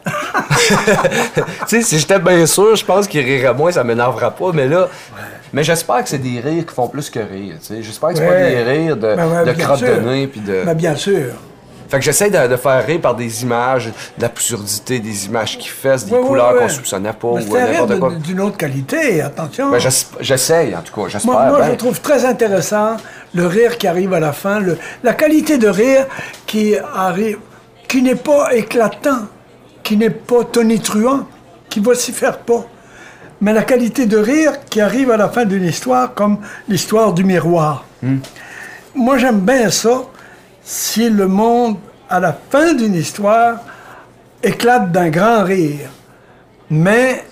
[1.36, 4.68] tu sais, si j'étais bien sûr, je pense qu'il rirait moins, ça m'énervera pas, mais
[4.68, 4.88] là.
[5.52, 7.82] Mais j'espère que c'est des rires qui font plus que rire, tu sais.
[7.82, 9.88] J'espère que c'est pas des rires de, Ben de bien crotte sûr.
[9.96, 10.62] de nez, puis de.
[10.64, 11.32] Ben, bien sûr.
[11.88, 13.86] Fait que j'essaie de, de faire rire par des images,
[14.16, 16.60] de l'absurdité, des images qui fessent, des couleurs ouais.
[16.60, 18.10] qu'on soupçonnait pas, Mais ou c'est un rire n'importe quoi.
[18.18, 19.70] d'une autre qualité, attention.
[19.70, 21.32] Ben, j'es- j'essaye, en tout cas, j'espère.
[21.32, 21.70] Moi, moi, ben.
[21.72, 22.96] je trouve très intéressant
[23.34, 26.06] le rire qui arrive à la fin, le- la qualité de rire
[26.46, 27.38] qui arrive,
[27.86, 29.20] qui n'est pas éclatant,
[29.84, 31.28] qui n'est pas tonitruant,
[31.68, 32.64] qui vocifère pas.
[33.40, 37.22] Mais la qualité de rire qui arrive à la fin d'une histoire, comme l'histoire du
[37.22, 37.84] miroir.
[38.94, 40.02] Moi, j'aime bien ça
[40.62, 41.76] si le monde,
[42.08, 43.58] à la fin d'une histoire,
[44.42, 45.90] éclate d'un grand rire.
[46.70, 47.24] Mais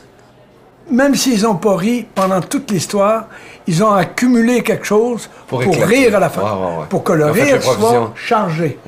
[0.91, 3.27] même s'ils n'ont pas ri pendant toute l'histoire,
[3.67, 6.43] ils ont accumulé quelque chose Pour rire à la fin.
[6.43, 6.87] Ouais, ouais, ouais.
[6.91, 8.79] Pour que le fait rire soit chargé.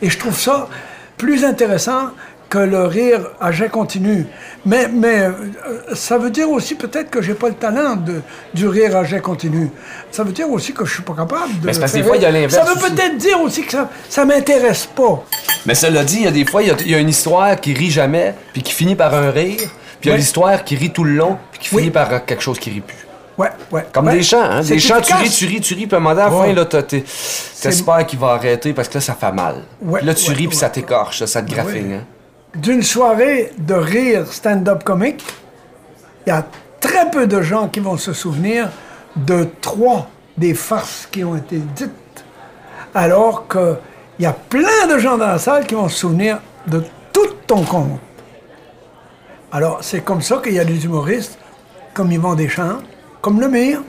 [0.00, 0.68] Et je trouve ça
[1.18, 2.10] plus intéressant
[2.52, 4.26] que le rire à jet continu.
[4.66, 5.30] Mais, mais euh,
[5.94, 8.20] ça veut dire aussi peut-être que j'ai pas le talent de,
[8.52, 9.70] du rire à jet continu.
[10.10, 11.66] Ça veut dire aussi que je suis pas capable de.
[11.66, 13.72] Mais parce que des fois, il y a l'inverse Ça veut peut-être dire aussi que
[13.72, 15.24] ça, ça m'intéresse pas.
[15.64, 17.08] Mais cela dit, il y a des fois, il y a, il y a une
[17.08, 19.56] histoire qui rit jamais, puis qui finit par un rire,
[20.00, 21.82] puis il y a l'histoire qui rit tout le long, puis qui Oui.
[21.84, 22.98] finit par quelque chose qui rit plus.
[23.38, 23.86] Ouais, ouais.
[23.94, 24.12] Comme Ouais.
[24.12, 24.60] des chants, hein?
[24.60, 26.46] Des chants, tu ris, tu ris, tu ris, puis à un moment donné, à la
[26.46, 29.54] fin, là, t'espères qu'il va arrêter parce que là, ça fait mal.
[29.80, 31.94] Ouais, Puis là, tu ouais, ris, puis ça t'écorche, ça, te graffine.
[31.94, 32.04] hein.
[32.54, 35.24] D'une soirée de rire stand-up comique,
[36.26, 36.46] il y a
[36.80, 38.68] très peu de gens qui vont se souvenir
[39.16, 41.90] de trois des farces qui ont été dites,
[42.94, 43.76] alors qu'il
[44.20, 47.62] y a plein de gens dans la salle qui vont se souvenir de tout ton
[47.64, 48.00] compte.
[49.50, 51.38] Alors, c'est comme ça qu'il y a des humoristes,
[51.92, 52.78] comme Yvon Deschamps,
[53.20, 53.82] comme le mire.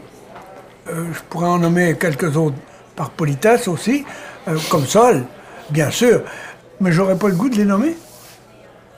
[0.89, 2.57] Euh, je pourrais en nommer quelques autres
[2.95, 4.03] par politesse aussi,
[4.49, 5.23] euh, comme Sol,
[5.69, 6.21] bien sûr,
[6.81, 7.95] mais j'aurais pas le goût de les nommer.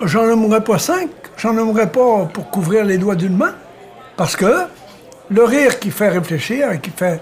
[0.01, 3.55] J'en nommerais pas cinq, j'en nommerais pas pour couvrir les doigts d'une main,
[4.17, 4.65] parce que
[5.29, 7.21] le rire qui fait réfléchir et qui fait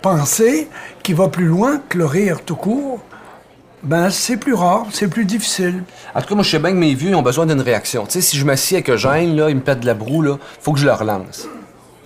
[0.00, 0.68] penser,
[1.02, 3.00] qui va plus loin que le rire tout court,
[3.82, 5.82] ben c'est plus rare, c'est plus difficile.
[6.14, 8.04] En tout cas, moi, je sais bien que mes vieux ils ont besoin d'une réaction.
[8.06, 10.38] Tu sais, si je m'assieds avec Eugène, là, il me pète de la broue, là,
[10.60, 11.48] faut que je le relance.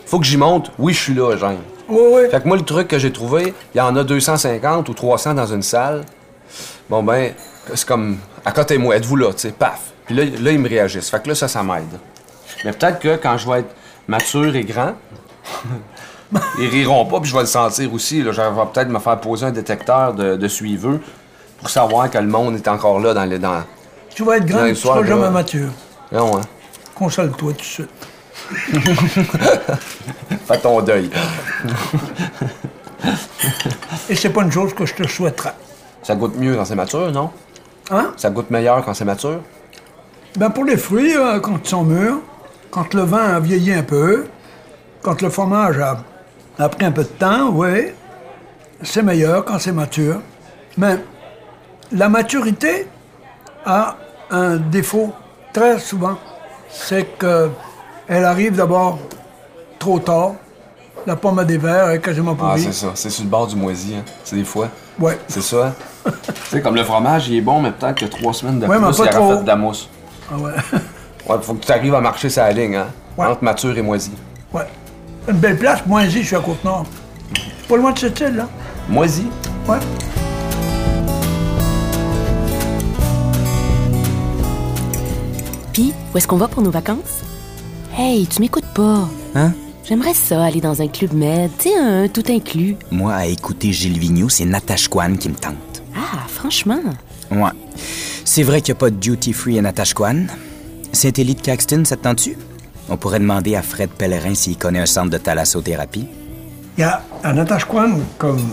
[0.06, 0.72] Faut que j'y monte.
[0.78, 1.58] Oui, je suis là, Eugène.
[1.88, 2.22] Oui, oui.
[2.30, 5.34] Fait que moi, le truc que j'ai trouvé, il y en a 250 ou 300
[5.34, 6.04] dans une salle.
[6.88, 7.32] Bon, ben,
[7.74, 9.87] c'est comme, à côté de moi, êtes-vous là, tu sais, paf.
[10.08, 11.10] Puis là, là, ils me réagissent.
[11.10, 11.84] Fait que là, ça, ça m'aide.
[12.64, 13.76] Mais peut-être que quand je vais être
[14.08, 14.94] mature et grand,
[16.58, 18.22] ils riront pas, puis je vais le sentir aussi.
[18.22, 21.00] Là, je vais peut-être me faire poser un détecteur de, de suiveux
[21.58, 23.38] pour savoir que le monde est encore là dans les.
[23.38, 23.62] Dans...
[24.14, 25.68] Tu vas être grand, tu seras jamais mature.
[26.10, 26.42] Non, hein?
[26.94, 27.90] Console-toi tout de suite.
[30.46, 31.10] Fais ton deuil.
[34.08, 35.52] Et c'est pas une chose que je te souhaiterais.
[36.02, 37.30] Ça goûte mieux quand c'est mature, non?
[37.90, 38.12] Hein?
[38.16, 39.42] Ça goûte meilleur quand c'est mature?
[40.38, 42.20] Ben pour les fruits, euh, quand ils sont mûrs,
[42.70, 44.26] quand le vin a vieilli un peu,
[45.02, 45.98] quand le fromage a,
[46.58, 47.88] a pris un peu de temps, oui,
[48.82, 50.20] c'est meilleur quand c'est mature.
[50.76, 50.98] Mais
[51.90, 52.86] la maturité
[53.66, 53.96] a
[54.30, 55.12] un défaut
[55.52, 56.16] très souvent,
[56.70, 58.98] c'est qu'elle arrive d'abord
[59.78, 60.32] trop tard.
[61.06, 62.62] La pomme à des verres est quasiment Ah, pourrie.
[62.62, 62.88] c'est ça.
[62.94, 64.02] C'est sur le bord du moisi, hein.
[64.24, 64.68] C'est des fois.
[65.00, 65.18] ouais.
[65.26, 65.74] C'est ça.
[66.04, 66.12] tu
[66.50, 68.84] sais, comme le fromage, il est bon, mais peut-être que trois semaines de Ouais, plus,
[68.84, 69.88] il aura fait de la mousse.
[70.30, 70.52] Ah ouais.
[71.28, 72.86] Ouais, faut que tu arrives à marcher sa ligne, hein.
[73.18, 73.26] Ouais.
[73.26, 74.12] Entre mature et moisi.
[74.54, 74.62] ouais.
[75.28, 76.86] Une belle place, moi ici, je suis à Côte-Nord.
[77.68, 78.48] Pas loin de cette île, là.
[78.88, 79.26] Moisi?
[79.68, 79.76] Ouais.
[85.72, 87.22] Puis, où est-ce qu'on va pour nos vacances?
[87.96, 89.08] Hey, tu m'écoutes pas.
[89.34, 89.52] Hein?
[89.84, 92.76] J'aimerais ça, aller dans un club med, tu sais, un tout inclus.
[92.90, 95.54] Moi, à écouter Gilles Vigneault, c'est Natashquan qui me tente.
[95.96, 96.80] Ah, franchement.
[97.30, 97.50] Ouais.
[98.30, 100.26] C'est vrai qu'il n'y a pas de duty-free à Natashquan.
[100.92, 102.36] Saint-Élie de Caxton, ça te tente-tu?
[102.90, 106.06] On pourrait demander à Fred Pellerin s'il connaît un centre de thalassothérapie.
[106.76, 108.46] Il y a à Natashquan, comme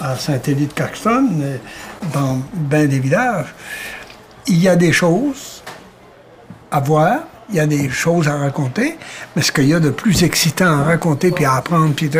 [0.00, 1.58] à, Saint-Élie de Caxton, euh,
[2.12, 3.54] dans bien des villages,
[4.48, 5.62] il y a des choses
[6.72, 8.98] à voir, il y a des choses à raconter,
[9.36, 12.10] mais ce qu'il y a de plus excitant à raconter puis à apprendre, puis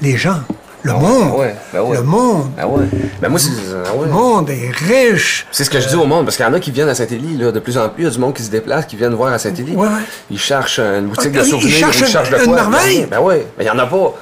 [0.00, 0.40] les gens,
[0.82, 1.96] le monde, ouais, ben ouais.
[1.96, 2.84] le monde, Ah ouais.
[3.20, 5.46] Ben moi, ah le monde est riche.
[5.50, 6.94] C'est ce que je dis au monde, parce qu'il y en a qui viennent à
[6.94, 9.14] Saint-Élie, de plus en plus, il y a du monde qui se déplace, qui viennent
[9.14, 9.76] voir à Saint-Élie.
[10.30, 12.54] Ils cherchent une boutique Ah, de ils souvenirs, cherchent ou ils cherchent de une quoi.
[12.54, 13.06] merveille.
[13.10, 14.14] Ben oui, mais il y en a pas.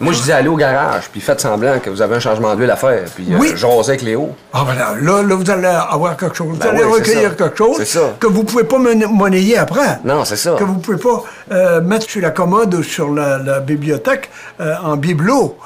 [0.00, 2.70] Moi, je dis allez au garage, puis faites semblant que vous avez un changement d'huile
[2.72, 3.52] à faire, puis euh, Oui.
[3.54, 4.30] jasez avec Léo.
[4.52, 6.48] Ah voilà, là, là, vous allez avoir quelque chose.
[6.50, 8.00] Vous Ben allez oui, c'est recueillir quelque chose ça.
[8.18, 10.00] que vous pouvez pas mon- monnayer après.
[10.04, 10.56] Non, c'est ça.
[10.58, 11.22] Que vous pouvez pas
[11.52, 15.56] euh, mettre sur la commode ou sur la, la bibliothèque euh, en bibelot.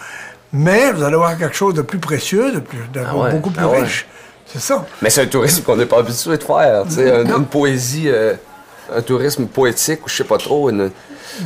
[0.53, 3.51] Mais vous allez avoir quelque chose de plus précieux, de, plus, de Ah ouais, beaucoup
[3.51, 3.83] plus ah ouais.
[3.83, 4.07] riche.
[4.47, 4.87] C'est ça.
[5.03, 6.85] Mais c'est un tourisme qu'on n'est pas habitué de faire.
[6.89, 7.39] tu sais, un- Non.
[7.39, 8.35] une poésie, euh,
[8.95, 10.91] un tourisme poétique, ou je sais pas trop, une,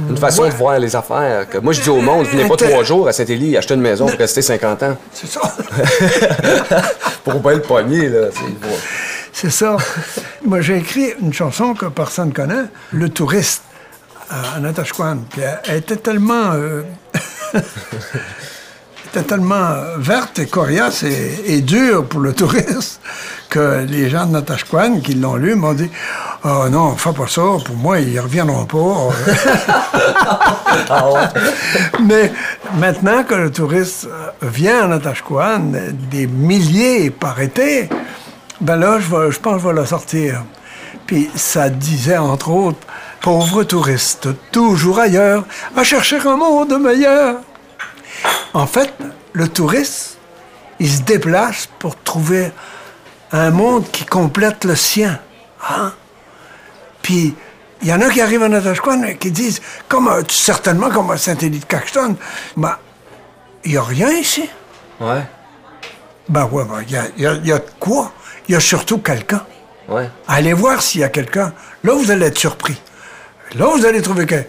[0.09, 0.51] une façon Ouais.
[0.51, 1.49] de voir les affaires.
[1.51, 4.07] Que moi, je dis au monde, venez pas trois jours à Saint-Élie, acheter une maison
[4.07, 4.97] pour rester 50 ans.
[5.13, 5.41] C'est ça.
[7.25, 8.29] Pour bien le pogner, là.
[9.33, 9.77] C'est ça.
[10.45, 13.63] Moi, j'ai écrit une chanson que personne ne connaît, Le touriste,
[14.31, 15.19] à Natashquan.
[15.31, 16.53] Puis elle, elle était tellement.
[16.53, 16.83] euh,
[19.15, 23.01] était tellement verte et coriace et, et dure pour le touriste
[23.51, 25.91] que les gens de Natashquan qui l'ont lu m'ont dit
[26.45, 29.11] Oh non, fais pas ça, pour moi, ils reviendront pas.
[32.03, 32.33] Mais
[32.79, 34.09] maintenant que le touriste
[34.41, 35.73] vient à Natashquan,
[36.11, 37.89] des milliers par été,
[38.61, 40.43] ben là, je, vais- je pense que je vais la sortir.
[41.07, 42.79] Puis ça disait, entre autres,
[43.21, 45.45] Pauvre touriste, toujours ailleurs,
[45.77, 47.37] à chercher un monde meilleur.
[48.55, 48.93] En fait,
[49.33, 50.19] le touriste,
[50.79, 52.53] il se déplace pour trouver
[53.33, 55.19] un monde qui complète le sien.
[55.69, 55.93] Hein?
[57.03, 57.35] Puis,
[57.83, 61.17] il y en a qui arrivent à Natashquan et qui disent, comme, certainement comme à
[61.17, 62.17] Saint-Élie-de-Caxton,
[62.57, 62.77] ben,
[63.65, 64.49] il n'y a rien ici.
[65.01, 65.23] Ouais,
[66.29, 68.13] Ben ouais, ben, il y, a, il y a- il y a de quoi?
[68.49, 69.43] Il y a surtout quelqu'un.
[69.89, 70.09] ouais.
[70.29, 71.53] Allez voir s'il y a quelqu'un.
[71.83, 72.81] Là, vous allez être surpris.
[73.55, 74.45] Là, vous allez trouver que-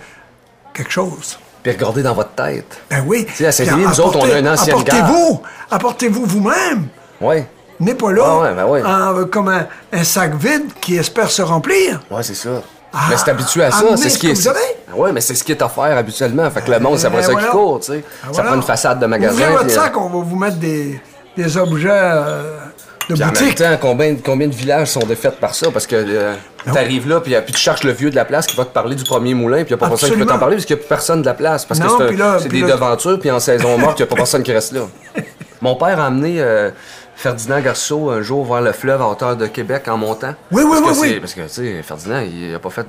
[0.74, 1.40] quelque chose.
[1.64, 2.78] Puis regardez dans votre tête.
[2.90, 3.26] Ben oui.
[3.34, 5.42] sais, à Saint-Élie, Puis nous autres, on a une ancienne Apportez-vous.
[5.72, 6.88] Apportez-vous vous-même.
[7.22, 7.48] Ouais,
[7.80, 8.84] N'est pas là Ah ouais, ben ouais.
[8.84, 12.02] en- comme un, un sac vide qui espère se remplir.
[12.12, 12.62] ouais, c'est ça.
[12.94, 14.48] Ah, mais c'est habitué à ça, c'est ce ce qui est.
[14.48, 14.60] avez.
[14.92, 16.48] Ah mais c'est ce qui est offert habituellement.
[16.52, 17.48] Fait que le monde, c'est après Ben ça voilà.
[17.48, 18.04] qui court, tu sais.
[18.22, 18.50] Ah, Ça voilà.
[18.50, 19.34] prend une façade de magasin.
[19.34, 21.02] Ouvrez votre puis, euh, sac, on va vous mettre des,
[21.36, 22.58] des objets euh,
[23.10, 23.56] de Puis en même boutique.
[23.56, 25.72] temps, combien, combien de villages sont défaits par ça?
[25.72, 26.34] Parce que euh,
[26.74, 28.96] t'arrives là, puis, puis tu cherches le vieux de la place qui va te parler
[28.96, 30.76] du premier moulin, puis il n'y a pas personne qui peut t'en parler parce qu'il
[30.76, 31.66] n'y a plus personne de la place.
[31.66, 32.08] Parce Non, que
[32.42, 34.72] c'est des là- devantures, puis en saison morte, il n'y a pas personne qui reste
[34.74, 34.82] là.
[35.62, 36.70] Mon père a amené euh,
[37.16, 40.34] Ferdinand Garceau un jour voir le fleuve à hauteur de Québec en montant.
[40.52, 41.20] Oui, oui, Parce oui, oui.
[41.20, 42.86] Parce que, tu sais, Ferdinand, il n'a pas fait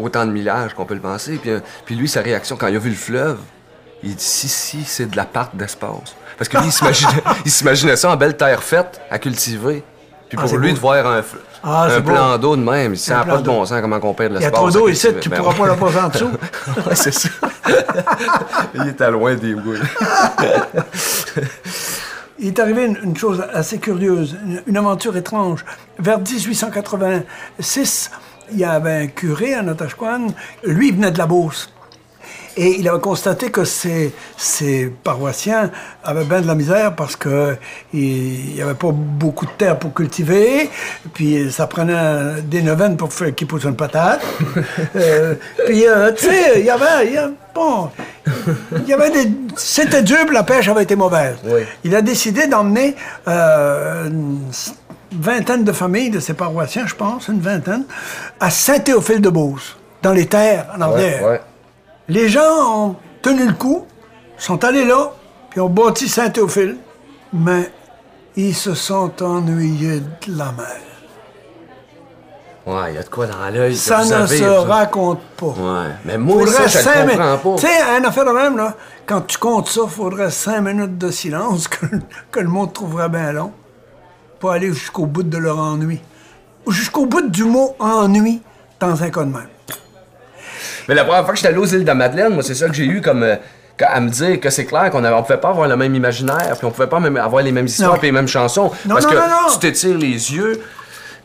[0.00, 1.38] autant de millage qu'on peut le penser.
[1.40, 3.38] Puis, euh, puis lui, sa réaction, quand il a vu le fleuve,
[4.02, 6.14] il dit si, si, c'est de la part d'espace.
[6.38, 9.82] Parce que lui, il s'imaginait, il s'imaginait ça en belle terre faite, à cultiver.
[10.28, 10.74] Puis Ah, pour lui, beau.
[10.76, 11.22] de voir un,
[11.64, 14.34] Ah, un plan d'eau de même, ça n'a pas de bon sens comment on perd
[14.34, 14.60] de Il y a l'espace.
[14.60, 15.58] trop d'eau ici, tu ne Ben pourras ouais.
[15.58, 16.30] pas la passer en dessous.
[16.86, 17.28] Ouais, c'est ça.
[18.74, 19.80] il était loin des bouilles.
[22.38, 25.64] Il est arrivé une, une chose assez curieuse, une, une aventure étrange.
[25.98, 28.10] Vers 1886,
[28.52, 30.28] il y avait un curé à Natashquan.
[30.62, 31.68] Lui, il venait de la Beauce.
[32.60, 35.70] Et il avait constaté que ses, ses paroissiens
[36.02, 37.56] avaient bien de la misère parce que
[37.94, 40.68] il n'y avait pas beaucoup de terre pour cultiver,
[41.14, 44.20] puis ça prenait des neuvaines pour faire qu'ils poussent une patate.
[44.96, 45.34] Euh,
[45.66, 47.12] puis, euh, tu sais, il y avait...
[47.12, 47.18] y
[47.54, 47.90] bon,
[48.72, 49.30] il y avait des...
[49.56, 51.36] C'était dur, la pêche avait été mauvaise.
[51.44, 51.60] Oui.
[51.84, 52.96] Il a décidé d'emmener
[53.28, 54.50] euh, une
[55.12, 57.84] vingtaine de familles de ses paroissiens, je pense, une vingtaine,
[58.40, 61.40] à Saint-Théophile-de-Beauce, dans les terres en ouais.
[62.08, 63.86] Les gens ont tenu le coup,
[64.38, 65.12] sont allés là,
[65.50, 66.78] puis ont bâti Saint-Théophile,
[67.32, 67.70] mais
[68.36, 70.80] ils se sont ennuyés de la mer.
[72.66, 73.76] Ouais, il y a de quoi dans l'œil.
[73.76, 75.46] Ça vous ne avez, se raconte pas.
[75.46, 77.68] Ouais, mais moi, Faudrait ça, je le comprends Tu pas.
[77.72, 78.74] sais, un affaire de même, là,
[79.06, 81.86] quand tu comptes ça, faudrait cinq minutes de silence que,
[82.30, 83.52] que le monde trouverait bien long.
[84.38, 86.00] Pas aller jusqu'au bout de leur ennui.
[86.68, 88.42] Jusqu'au bout du mot ennui
[88.80, 89.48] dans un cas de même.
[90.88, 92.74] Mais la première fois que j'étais allé aux îles de Madeleine, moi, c'est ça que
[92.74, 93.22] j'ai eu comme.
[93.22, 93.36] euh,
[93.80, 96.66] à me dire que c'est clair qu'on ne pouvait pas avoir le même imaginaire, puis
[96.66, 98.72] on pouvait pas même avoir les mêmes histoires, puis les mêmes chansons.
[98.86, 99.52] Non, parce non, que non, non.
[99.52, 100.60] tu t'étires les yeux,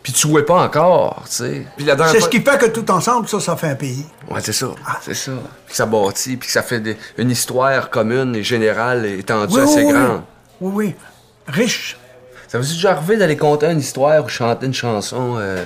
[0.03, 1.65] puis tu jouais pas encore, tu sais.
[1.79, 4.05] La C'est ce qui fait que tout ensemble, ça, ça fait un pays.
[4.29, 4.67] Ouais, c'est ça.
[5.01, 5.31] C'est ça.
[5.65, 9.59] Puis ça bâtit, puis que ça fait des- une histoire commune et générale et étendue
[9.59, 10.21] assez oui, grande.
[10.61, 10.95] oui, oui.
[11.47, 11.97] Riche.
[12.49, 15.63] Ça vous est déjà arrivé d'aller conter une histoire ou chanter une chanson euh,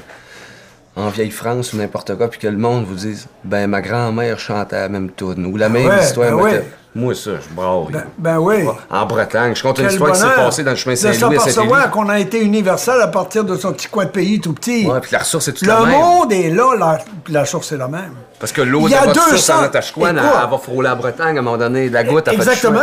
[0.97, 4.39] en vieille France ou n'importe quoi, puis que le monde vous dise Ben, ma grand-mère
[4.39, 6.29] chantait la même tune, ou la même ouais, histoire.
[6.36, 6.69] ben ouais.
[6.95, 7.91] Moi, ça, je braille.
[7.91, 8.55] Ben, ben oui.
[8.89, 11.36] En Bretagne, je compte une Quel histoire qui s'est passée dans le chemin de Saint-Louis
[11.36, 11.91] à s'apercevoir Saint-Élie.
[11.93, 14.88] qu'on a été universel à partir de son petit coin de pays tout petit.
[14.88, 15.91] Ouais, puis la ressource est toute Le la même.
[15.91, 16.97] monde est là, la,
[17.29, 18.13] la source est la même.
[18.39, 20.57] Parce que l'eau Il de y a votre source 200 en Natashquan, elle, elle va
[20.57, 21.89] frôler la Bretagne à un moment donné.
[21.89, 22.79] La goutte, le Exactement.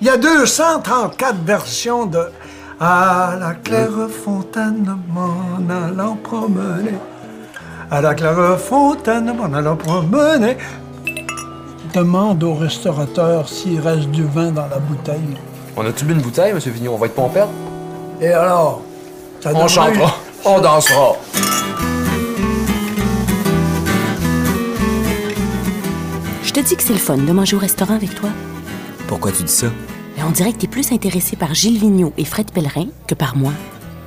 [0.00, 2.20] Il y a 234 versions de
[2.78, 3.90] À la claire
[4.24, 5.58] fontaine, m'en
[5.88, 6.92] allant promener.
[7.90, 10.56] À la claire fontaine, m'en allant promener.
[11.92, 15.36] Demande au restaurateur s'il reste du vin dans la bouteille.
[15.76, 16.58] On a-tu bu une bouteille, M.
[16.58, 16.94] Vignon?
[16.94, 17.48] On va être pompette?
[18.20, 18.82] Et alors?
[19.40, 20.14] ça On chantera.
[20.44, 21.16] On dansera.
[26.44, 28.28] Je te dis que c'est le fun de manger au restaurant avec toi.
[29.08, 29.66] Pourquoi tu dis ça?
[30.16, 33.36] Mais on dirait que t'es plus intéressé par Gilles Vigneault et Fred Pellerin que par
[33.36, 33.52] moi.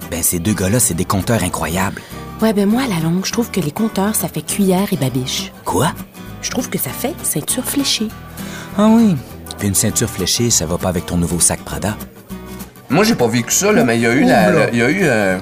[0.10, 2.02] Ben, ces deux gars-là, c'est des compteurs incroyables.
[2.42, 4.98] Ouais, ben moi, à la longue, je trouve que les compteurs, ça fait cuillère et
[4.98, 5.52] babiche.
[5.64, 5.92] Quoi?
[6.42, 8.10] Je trouve que ça fait ceinture fléchée.
[8.78, 9.16] Ah oui.
[9.58, 11.96] Puis une ceinture fléchée, ça va pas avec ton nouveau sac Prada?
[12.90, 14.90] Moi, j'ai pas vécu ça, là, mais il y a eu, la- il y a
[14.90, 15.38] eu euh,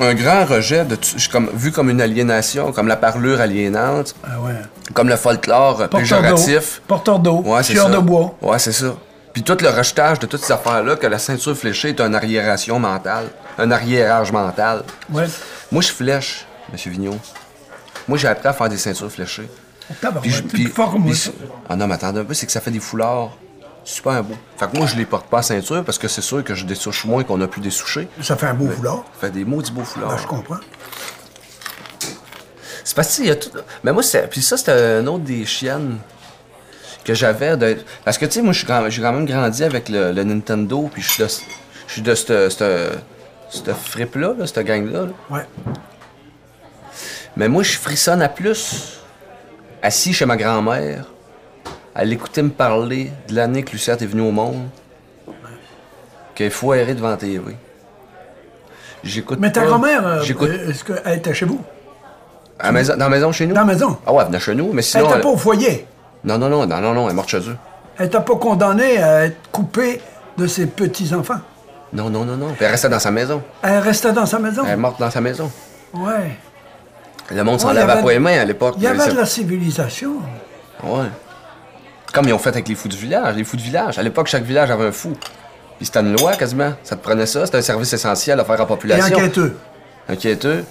[0.00, 0.96] un grand rejet, de
[1.30, 4.54] comme, vu comme une aliénation, comme la parlure aliénante, Ah ouais.
[4.94, 5.98] comme le folklore Porteur d'eau.
[5.98, 6.80] péjoratif.
[6.88, 7.42] Porteur d'eau.
[7.44, 7.92] Ouais, c'est chieur ça.
[7.94, 8.34] de bois.
[8.40, 8.94] Ouais, c'est ça.
[9.38, 12.80] Puis tout le rejetage de toutes ces affaires-là, que la ceinture fléchée est une arriération
[12.80, 14.82] mentale, un arriérage mental.
[15.10, 15.26] Ouais.
[15.70, 16.76] Moi, je flèche, M.
[16.90, 17.18] Vigneault.
[18.08, 19.48] Moi, j'ai appris à faire des ceintures fléchées.
[20.00, 21.32] Tabarouette, Puis je- puis- puis-.
[21.68, 23.30] Ah non, mais attendez un peu, c'est que ça fait des foulards
[23.84, 24.34] super beaux.
[24.56, 26.64] Fait que moi, je les porte pas à ceinture parce que c'est sûr que je
[26.64, 28.08] dessouche moins qu'on a pu dessoucher.
[28.20, 29.04] Ça fait un beau foulard.
[29.20, 30.10] Ça fait des maudits beaux foulards.
[30.10, 30.56] Ben, je comprends.
[32.82, 33.50] C'est parce qu'il y a tout.
[33.84, 34.28] Mais moi, c'est.
[34.28, 35.98] Puis ça, c'était un autre des chiennes
[37.04, 37.56] que j'avais.
[37.56, 37.78] De...
[38.04, 38.66] Parce que, tu sais, moi, j'ai
[39.02, 41.08] quand même grandi avec le, le Nintendo, puis je
[41.88, 45.02] suis de, cette, fripe-là, là, cette gang-là.
[45.06, 45.12] là.
[45.30, 45.46] Ouais.
[47.36, 49.00] Mais moi, je frissonne à plus,
[49.82, 51.04] assis chez ma grand-mère,
[51.94, 54.68] à l'écouter me parler de l'année que Lucette est venue au monde,
[56.34, 57.56] qu'elle est foirée devant TV.
[59.04, 61.60] J'écoute Mais ta grand-mère, euh, est-ce qu'elle était chez vous?
[62.58, 63.54] À maison, dans la maison chez nous?
[63.54, 63.96] Dans la maison?
[64.04, 65.14] Ah ouais, elle venait chez nous, mais Elle sinon.
[65.14, 65.86] elle- pas au foyer.
[66.24, 67.56] Non, non, non, non, non, non, elle est morte chez eux.
[67.98, 70.00] Elle n'était pas condamnée à être coupée
[70.36, 71.40] de ses petits-enfants?
[71.92, 72.48] Non, non, non, non.
[72.54, 73.42] Puis elle restait dans sa maison.
[73.62, 74.62] Elle restait dans sa maison?
[74.66, 75.50] Elle est morte dans sa maison.
[75.94, 76.36] Ouais.
[77.30, 78.74] Le monde s'en Ouais, lavait avait- pas les mains à l'époque.
[78.78, 80.12] Il y avait de la civilisation.
[80.82, 81.06] Ouais.
[82.12, 83.36] Comme ils ont fait avec les fous du village.
[83.36, 83.98] Les fous du village.
[83.98, 85.12] À l'époque, chaque village avait un fou.
[85.76, 86.72] Puis c'était une loi quasiment.
[86.82, 87.44] Ça te prenait ça.
[87.46, 89.16] C'était un service essentiel à faire à la Et population.
[89.16, 89.56] enquêteux.
[90.08, 90.64] Un quêteux.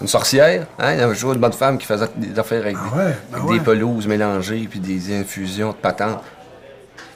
[0.00, 0.66] Une sorcière.
[0.78, 0.92] Hein?
[0.94, 3.14] Il y avait toujours une bonne femme qui faisait des affaires avec, Ah des, ouais,
[3.30, 3.58] ben avec ouais.
[3.58, 6.22] des pelouses mélangées puis des infusions de patentes.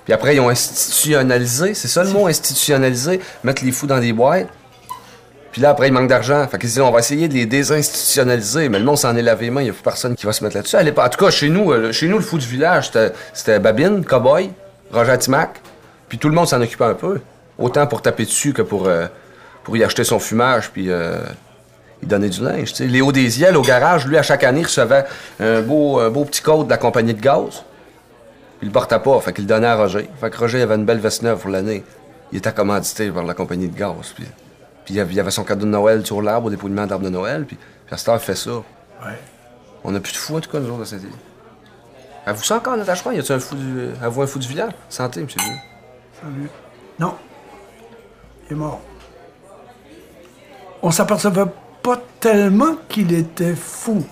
[0.05, 1.75] Puis après, ils ont institutionnalisé.
[1.75, 3.21] C'est ça le mot, institutionnalisé.
[3.45, 4.49] Mettre les fous dans des boîtes.
[5.53, 6.47] Puis là, après, il manque d'argent.
[6.49, 8.69] Fait qu'ils disent, on va essayer de les désinstitutionnaliser.
[8.69, 9.61] Mais le monde s'en est lavé les mains.
[9.61, 10.77] Il n'y a plus personne qui va se mettre là-dessus.
[10.77, 13.13] À l'époque- En tout cas, chez nous, euh, chez nous, le fou du village, c'était-
[13.35, 14.51] c'était Babine, Cowboy,
[14.93, 15.61] Roger Timac.
[16.09, 17.21] Puis tout le monde s'en occupait un peu.
[17.59, 19.07] Autant pour taper dessus que pour, euh,
[19.65, 20.71] pour y acheter son fumage.
[20.71, 21.19] Puis euh,
[22.03, 22.71] il donnait du linge.
[22.71, 22.87] tu sais.
[22.87, 25.05] Léo Desiel, au garage, lui, à chaque année, recevait
[25.41, 27.65] un beau, un beau petit code de la compagnie de gaz.
[28.63, 29.21] Il le portait pas.
[29.21, 30.09] Fait qu'il le donnait à Roger.
[30.21, 31.85] Fait que Roger avait une belle veste neuve pour l'année.
[32.33, 34.13] Il était commandité par la compagnie de gaz.
[34.15, 34.25] Puis,
[34.85, 37.45] puis il y avait- son cadeau de Noël sur l'arbre, au dépouillement d'arbre de Noël.
[37.47, 38.51] Puis, puis à cette heure, il fait ça.
[38.53, 39.19] Ouais.
[39.85, 41.09] On n'a plus de fous, en tout cas, nous autres, à cette île.
[42.27, 43.13] Avez-vous ça encore, Natacha?
[43.15, 43.89] Y a-tu un fou du...
[44.03, 44.73] Avez-vous un fou du village?
[44.89, 45.41] Santé, monsieur.
[46.21, 46.51] Salut.
[46.99, 47.15] Non.
[48.49, 48.81] Il est mort.
[50.83, 51.45] On s'apercevait
[51.97, 54.05] pas tellement qu'il était fou.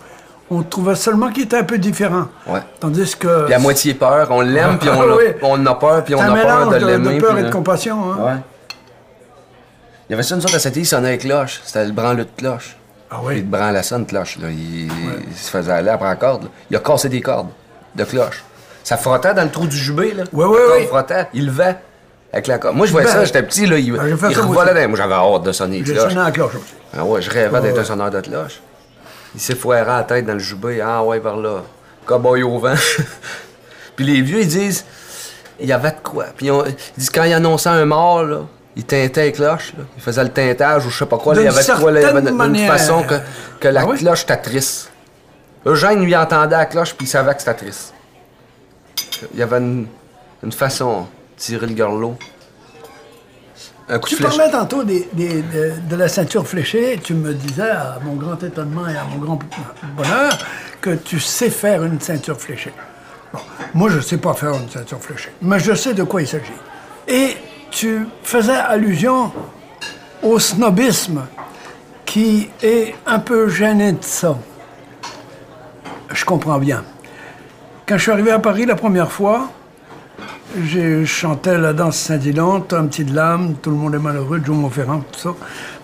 [0.51, 2.27] On trouvait seulement qu'il était un peu différent.
[2.47, 2.61] Ouais.
[2.81, 3.47] Tandis que.
[3.47, 5.25] Puis à moitié peur, on l'aime, puis on, a- oui.
[5.43, 7.15] on a peur, puis on a peur de de, l'aimer.
[7.17, 8.13] de peur puis et de compassion.
[8.13, 8.17] Hein?
[8.25, 8.41] Ouais.
[10.09, 11.61] Il y avait ça, nous autres, à cette île, il sonnait les cloches.
[11.65, 12.77] C'était le branle de cloche.
[13.11, 13.37] Ah Puis oui.
[13.41, 14.49] le branle sonne cloche, là.
[14.51, 16.45] Il, il se faisait aller après la corde.
[16.45, 16.49] là.
[16.71, 17.49] Il a cassé des cordes
[17.97, 18.45] de cloche.
[18.85, 20.23] Ça frottait dans le trou du jubé, là.
[20.33, 20.87] Ouais, La corde ouais.
[20.87, 21.27] frottait.
[21.35, 21.77] Il levait
[22.33, 22.59] avec la.
[22.73, 23.79] Moi, je voyais Ben, ça, j'étais petit, là.
[23.79, 26.53] Il, ben, il ça, revolait dans- Moi, j'avais hâte de sonner sonné à la cloche.
[26.97, 28.61] Ah ouais, je rêvais d'être un sonneur de cloche.
[29.35, 30.81] Il s'est foiré à la tête dans le jubé.
[30.81, 31.63] Ah ouais, par là.
[32.07, 32.75] Cowboy au vent.
[33.97, 34.85] puis les vieux, ils disent,
[35.61, 36.27] il y avait de quoi?
[36.37, 38.41] Puis on- ils disent, quand ils annonçaient un mort, là,
[38.77, 39.73] ils tintaient les cloches.
[39.77, 39.85] Là.
[39.97, 41.35] Ils faisaient le tintage ou je sais pas quoi.
[41.35, 42.73] là, il y D'une avait de quoi, là, il y avait certaine une- une manière.
[42.73, 43.15] façon que,
[43.61, 43.97] que la Ah ouais?
[43.99, 44.91] cloche était triste.
[45.67, 47.93] Eugène, lui, entendait la cloche, puis il savait que c'était triste.
[49.35, 49.87] Il y avait une,
[50.45, 51.07] une façon
[51.37, 52.17] tirer le garlot.
[53.89, 54.37] Un coup Tu de flèche.
[54.37, 56.99] parlais tantôt des- des- de, de la ceinture fléchée.
[57.03, 59.39] Tu me disais, à mon grand étonnement et à mon grand
[59.97, 60.37] bonheur,
[60.81, 62.73] que tu sais faire une ceinture fléchée.
[63.33, 63.39] Bon,
[63.75, 66.27] moi, je ne sais pas faire une ceinture fléchée, mais je sais de quoi il
[66.29, 66.53] s'agit.
[67.07, 67.37] Et
[67.71, 69.31] tu faisais allusion
[70.23, 71.25] au snobisme
[72.05, 74.37] qui est un peu gêné de ça.
[76.13, 76.83] Je comprends bien.
[77.87, 79.51] Quand je suis arrivé à Paris la première fois,
[80.63, 84.57] j'ai chanté la danse scintillante, un petit de l'âme, tout le monde est malheureux, Joe
[84.57, 85.35] Montferrand, tout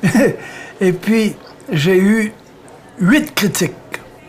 [0.03, 0.09] ça.
[0.81, 1.37] Et puis,
[1.71, 2.33] j'ai eu
[2.99, 3.73] huit critiques.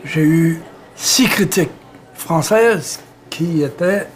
[0.04, 0.62] J'ai eu
[0.96, 1.72] six critiques
[2.14, 4.08] françaises qui étaient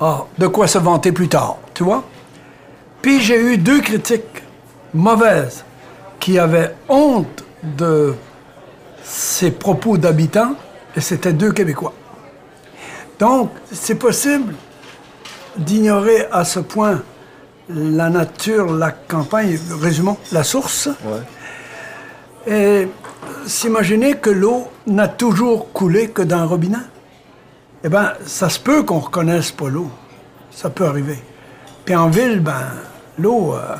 [0.00, 2.04] ah, de quoi se vanter plus tard, tu vois.
[3.02, 4.42] Puis j'ai eu deux critiques
[4.92, 5.64] mauvaises
[6.20, 8.14] qui avaient honte de
[9.02, 10.54] ces propos d'habitants,
[10.96, 11.94] et c'était deux Québécois.
[13.18, 14.54] Donc, c'est possible
[15.58, 17.02] d'ignorer à ce point
[17.68, 20.88] la nature, la campagne, résumons, la source,
[22.46, 22.88] et
[23.46, 26.78] s'imaginer que l'eau n'a toujours coulé que d'un robinet.
[27.84, 29.90] Eh bien, ça se peut qu'on reconnaisse pas l'eau.
[30.50, 31.22] Ça peut arriver.
[31.84, 32.62] Puis en ville, ben,
[33.18, 33.76] l'eau, euh,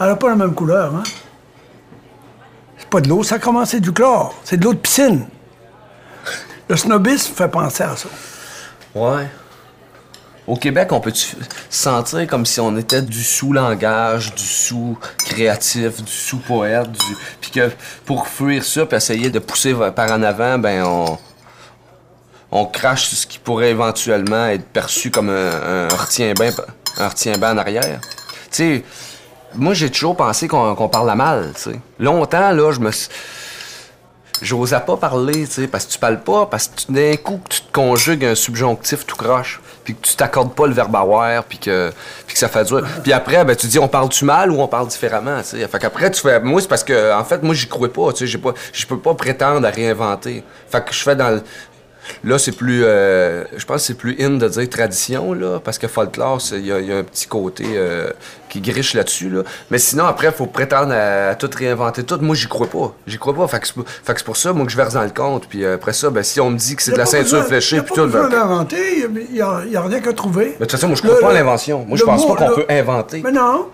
[0.00, 1.02] Elle n'a pas la même couleur, hein?
[2.76, 4.34] C'est pas de l'eau sacrement, c'est du chlore.
[4.42, 5.26] C'est de l'eau de piscine.
[6.68, 8.08] Le snobisme fait penser à ça.
[8.94, 9.28] Ouais.
[10.46, 11.36] Au Québec, on peut se
[11.70, 17.16] sentir comme si on était du sous-langage, du sous-créatif, du sous-poète, du...
[17.40, 17.70] puis que
[18.04, 21.18] pour fuir ça, puis essayer de pousser par en avant, ben on
[22.54, 28.00] on crache sur ce qui pourrait éventuellement être perçu comme un, un retien-bain en arrière.
[28.02, 28.84] Tu sais,
[29.54, 31.80] moi j'ai toujours pensé qu'on parle à mal, tu sais.
[31.98, 32.90] Longtemps là, je me
[34.42, 37.62] j'osais pas parler, tu sais, parce que tu parles pas, parce que d'un coup tu
[37.62, 41.58] te conjugues un subjonctif tout croche puis que tu t'accordes pas le verbe avoir, puis
[41.58, 41.92] que,
[42.26, 42.86] puis que ça fait dur.
[43.02, 45.68] Puis après, ben, tu dis, on parle-tu mal ou on parle différemment, tu sais?
[45.68, 46.40] Fait qu'après, tu fais...
[46.40, 48.38] Moi, c'est parce que, en fait, moi, j'y crois pas, tu sais.
[48.72, 50.44] Je peux pas prétendre à réinventer.
[50.70, 51.42] Fait que je fais dans le...
[52.24, 52.82] Là, c'est plus.
[52.84, 56.66] Euh, je pense que c'est plus in de dire tradition, là, parce que folklore, il
[56.66, 58.10] y, a un petit côté euh,
[58.48, 59.30] qui griche là-dessus.
[59.30, 59.42] Là.
[59.70, 62.04] Mais sinon, après, il faut prétendre à, tout réinventer.
[62.04, 62.18] Tout.
[62.20, 62.94] Moi, j'y crois pas.
[63.06, 63.46] J'y crois pas.
[63.48, 65.46] Fait que c'est pour ça, moi, que je verse dans le compte.
[65.48, 67.82] Puis euh, après ça, ben, si on me dit que c'est de la ceinture fléchée,
[67.82, 68.04] puis tout.
[68.04, 69.06] Il d'inventer.
[69.30, 70.46] Il n'y a, rien qu'à trouver.
[70.46, 71.84] Mais de toute façon, moi, je crois pas à l'invention.
[71.86, 73.22] Moi, je pense pas qu'on peut inventer.
[73.24, 73.68] Mais non.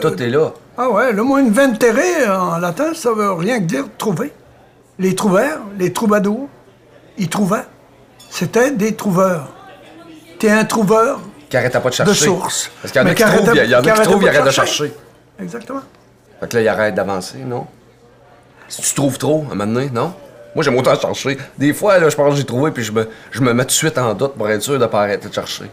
[0.00, 0.52] tout est là.
[0.82, 4.32] Ah ouais, le mot inventere en latin, ça veut rien que dire trouver.
[4.98, 6.48] Les trouvères, les troubadours,
[7.20, 7.66] ils trouvaient.
[8.30, 9.52] C'était des trouveurs.
[10.38, 12.10] T'es un trouveur qui arrête pas de chercher.
[12.10, 12.70] De source.
[12.80, 14.44] Parce qu'il y en a qui trouvent, il y en a qui trouvent, ils arrêtent
[14.44, 14.92] de chercher.
[15.38, 15.82] Exactement.
[16.40, 17.66] Fait que là, il arrête d'avancer, non?
[18.68, 20.14] Si tu trouves trop, à un moment donné, non?
[20.54, 21.38] Moi, j'aime autant chercher.
[21.58, 23.68] Des fois, là, je pense que j'ai trouvé, puis je me, je me mets tout
[23.68, 25.64] de suite en doute pour être sûr de pas arrêter de chercher.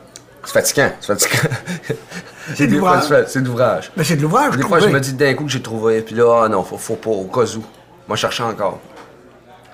[0.44, 1.50] C'est fatigant, c'est fatigant.
[2.56, 3.04] c'est de l'ouvrage.
[3.28, 3.92] C'est de l'ouvrage.
[3.96, 6.16] Mais c'est de l'ouvrage, Des fois, je me dis d'un coup que j'ai trouvé, puis
[6.16, 7.64] là, ah non, faut, faut pas, au cas où.
[8.08, 8.80] Moi, je cherche encore.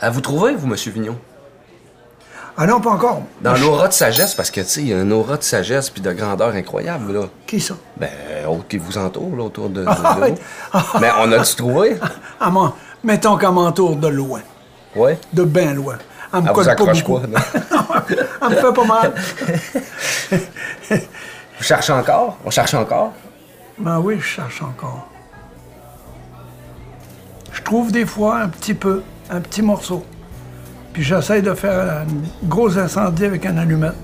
[0.01, 1.17] À vous trouver, vous, Monsieur Vignon?
[2.55, 3.23] Ah non, pas encore.
[3.41, 5.89] Dans l'aura de sagesse, parce que, tu sais, il y a une aura de sagesse
[5.89, 7.21] puis de grandeur incroyable, là.
[7.47, 7.73] Qui ça?
[7.97, 8.09] Ben,
[8.47, 11.97] autre qui vous entoure, là, autour de, de, ah, Mais on a-tu trouvé?
[12.39, 14.41] Ah, moi, mettons qu'elle m'entoure de loin.
[14.95, 15.13] Oui?
[15.33, 15.97] De bien loin.
[16.31, 17.19] Elle me colle pas beaucoup.
[17.19, 17.21] Quoi,
[18.41, 19.13] elle me fait pas mal.
[20.91, 22.37] vous cherchez encore?
[22.45, 23.13] On cherche encore?
[23.79, 25.07] Ben oui, je cherche encore.
[27.51, 30.05] Je trouve des fois un petit peu, un petit morceau.
[30.93, 33.95] Puis j'essaye de faire un gros incendie avec un allumette.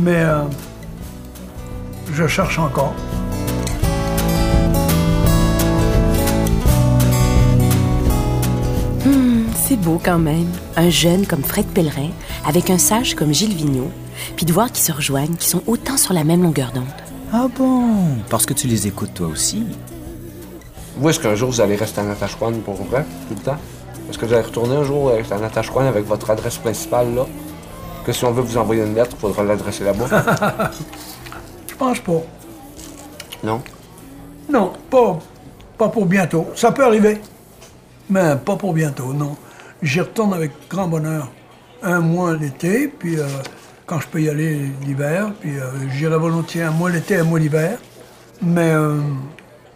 [0.00, 0.42] Mais euh,
[2.12, 2.94] je cherche encore.
[9.04, 10.46] Hmm, c'est beau quand même.
[10.76, 12.10] Un jeune comme Fred Pellerin,
[12.46, 13.90] avec un sage comme Gilles Vigneault,
[14.36, 16.84] puis de voir qu'ils se rejoignent, qu'ils sont autant sur la même longueur d'onde.
[17.32, 17.82] Ah bon?
[18.30, 19.66] Parce que tu les écoutes toi aussi.
[21.00, 23.58] Où est-ce qu'un jour vous allez rester en attachement pour vrai, tout le temps?
[24.08, 27.14] Est-ce que vous allez retourner un jour avec un attache coin avec votre adresse principale
[27.14, 27.26] là?
[28.06, 30.06] Que si on veut vous envoyer une lettre, il faudra l'adresser là-bas?
[31.68, 32.22] Je pense pas.
[33.44, 33.62] Non?
[34.48, 35.18] Non, pas,
[35.76, 36.46] pas pour bientôt.
[36.54, 37.20] Ça peut arriver,
[38.08, 39.36] mais pas pour bientôt, non.
[39.82, 41.30] J'y retourne avec grand bonheur.
[41.82, 43.26] Un mois l'été, puis euh,
[43.86, 47.38] quand je peux y aller l'hiver, puis euh, j'irai volontiers un mois l'été, un mois
[47.38, 47.78] l'hiver.
[48.42, 48.96] Mais euh,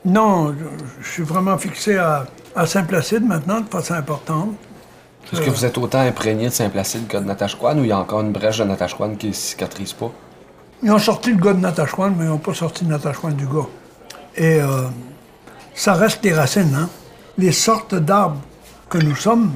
[0.05, 0.55] non,
[1.01, 4.51] je suis vraiment fixé à à Saint-Placide maintenant, de façon importante.
[5.33, 7.99] Est-ce que vous êtes autant imprégné de Saint-Placide que de Natashquan ou il y a
[7.99, 10.11] encore une brèche de Natashquan qui ne cicatrise pas?
[10.83, 13.69] Ils ont sorti le gars de Natashquan, mais ils n'ont pas sorti Natashquan du gars.
[14.37, 14.89] Et euh,
[15.75, 16.89] ça reste les racines, hein?
[17.39, 18.41] Les sortes d'arbres
[18.91, 19.53] que nous sommes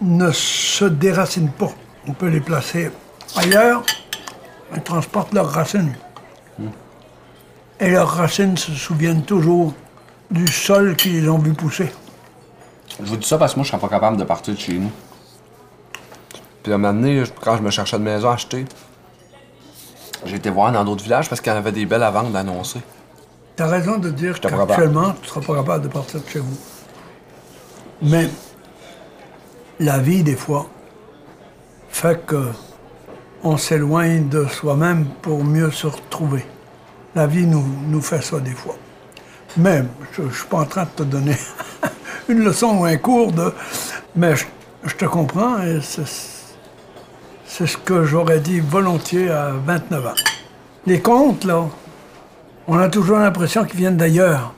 [0.00, 1.72] ne se déracinent pas.
[2.08, 2.90] On peut les placer
[3.34, 3.82] ailleurs,
[4.74, 5.94] ils transportent leurs racines.
[6.58, 6.68] Hmm.
[7.80, 9.74] Et leurs racines se souviennent toujours
[10.30, 11.90] du sol qu'ils ont vu pousser.
[13.02, 14.74] Je vous dis ça parce que moi, je serais pas capable de partir de chez
[14.74, 14.90] nous.
[16.62, 18.64] Puis à un moment donné, quand je me cherchais de maison à acheter,
[20.24, 22.30] j'ai été voir dans d'autres villages parce qu'il y en avait des belles à vendre
[22.30, 22.80] d'annoncer.
[23.54, 26.58] T'as raison de dire qu'actuellement, tu seras pas capable de partir de chez vous.
[28.02, 28.28] Mais
[29.78, 30.66] la vie, des fois,
[31.88, 32.50] fait que
[33.42, 36.44] on s'éloigne de soi-même pour mieux se retrouver.
[37.14, 38.76] La vie nous, nous fait ça des fois.
[39.56, 39.82] Mais
[40.12, 41.36] je ne suis pas en train de te donner
[42.28, 43.52] une leçon ou un cours de.
[44.14, 50.14] Mais je, te comprends et c'est ce que j'aurais dit volontiers à 29 ans.
[50.86, 51.64] Les contes, là,
[52.68, 54.52] on a toujours l'impression qu'ils viennent d'ailleurs.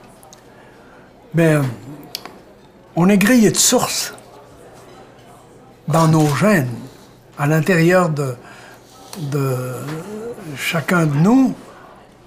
[1.33, 1.57] Mais
[2.95, 4.13] on est grillé de source
[5.87, 6.75] dans nos gènes,
[7.37, 8.35] à l'intérieur de
[10.57, 11.55] chacun de nous.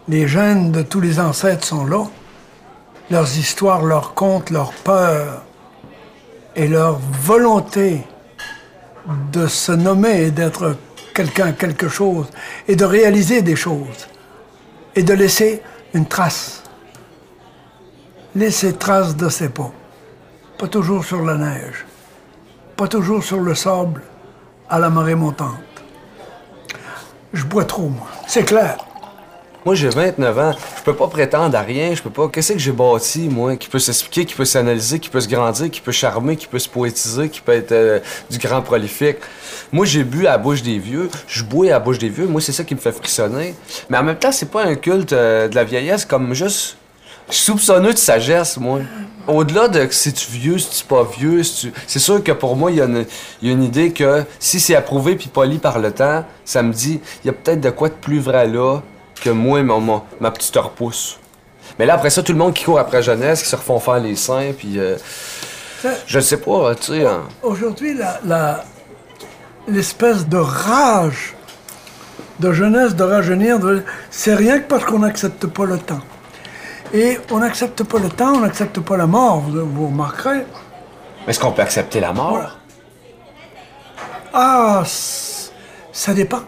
[0.08, 2.04] Les gènes de tous les ancêtres sont là
[3.10, 5.42] leurs histoires, leurs contes, leurs peurs
[6.54, 8.02] et leur volonté
[9.32, 10.76] de se nommer et d'être
[11.14, 12.26] quelqu'un, quelque chose,
[12.68, 14.08] et de réaliser des choses,
[14.94, 15.62] et de laisser
[15.94, 16.62] une trace.
[18.34, 19.72] laisser trace de ses pas.
[20.58, 21.84] Pas toujours sur la neige,
[22.76, 24.02] pas toujours sur le sable
[24.70, 25.58] à la marée montante.
[27.32, 28.08] Je bois trop, moi.
[28.26, 28.78] C'est clair.
[29.64, 30.52] Moi, j'ai 29 ans.
[30.78, 31.94] Je peux pas prétendre à rien.
[31.94, 32.28] Je peux pas.
[32.28, 35.70] Qu'est-ce que j'ai bâti, moi, qui peut s'expliquer, qui peut s'analyser, qui peut se grandir,
[35.70, 39.18] qui peut charmer, qui peut se poétiser, qui peut être euh, du grand prolifique?
[39.70, 41.08] Moi, j'ai bu à la bouche des vieux.
[41.28, 42.26] Je bois à la bouche des vieux.
[42.26, 43.54] Moi, c'est ça qui me fait frissonner.
[43.88, 46.76] Mais en même temps, c'est pas un culte euh, de la vieillesse comme juste.
[47.28, 48.80] Je suis soupçonneux de sagesse, moi.
[49.28, 51.72] Au-delà de si tu vieux, si tu pas vieux, si tu...
[51.86, 55.14] c'est sûr que pour moi, il y, y a une idée que si c'est approuvé
[55.14, 57.94] puis poli par le temps, ça me dit, il y a peut-être de quoi de
[57.94, 58.82] plus vrai là
[59.22, 61.18] que moi, ma, ma, ma petite repousse.
[61.78, 63.98] Mais là, après ça, tout le monde qui court après jeunesse, qui se refont faire
[63.98, 64.96] les seins, puis euh,
[66.06, 67.06] je sais pas, tu sais.
[67.06, 67.22] hein.
[67.42, 68.64] Aujourd'hui, la- la-
[69.68, 71.34] l'espèce de rage
[72.40, 76.00] de jeunesse, de rajeunir, de- c'est rien que parce qu'on n'accepte pas le temps.
[76.92, 80.44] Et on n'accepte pas le temps, on n'accepte pas la mort, vous, vous remarquerez.
[81.24, 82.30] Mais est-ce qu'on peut accepter la mort?
[82.30, 82.50] Voilà.
[84.34, 86.40] Ah, ça dépend.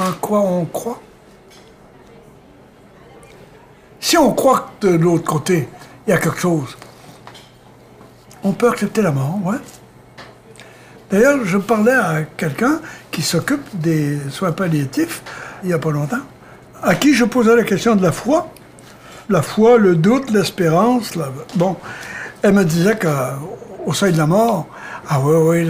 [0.00, 1.00] En quoi on croit
[4.00, 5.68] Si on croit que de l'autre côté,
[6.06, 6.76] il y a quelque chose,
[8.42, 9.58] on peut accepter la mort, ouais.
[11.10, 12.80] D'ailleurs, je parlais à quelqu'un
[13.10, 15.22] qui s'occupe des soins palliatifs
[15.62, 16.24] il n'y a pas longtemps,
[16.82, 18.48] à qui je posais la question de la foi.
[19.28, 21.14] La foi, le doute, l'espérance.
[21.14, 21.76] la- Bon,
[22.42, 24.66] elle me disait qu'au seuil de la mort,
[25.12, 25.68] ah oui, oui,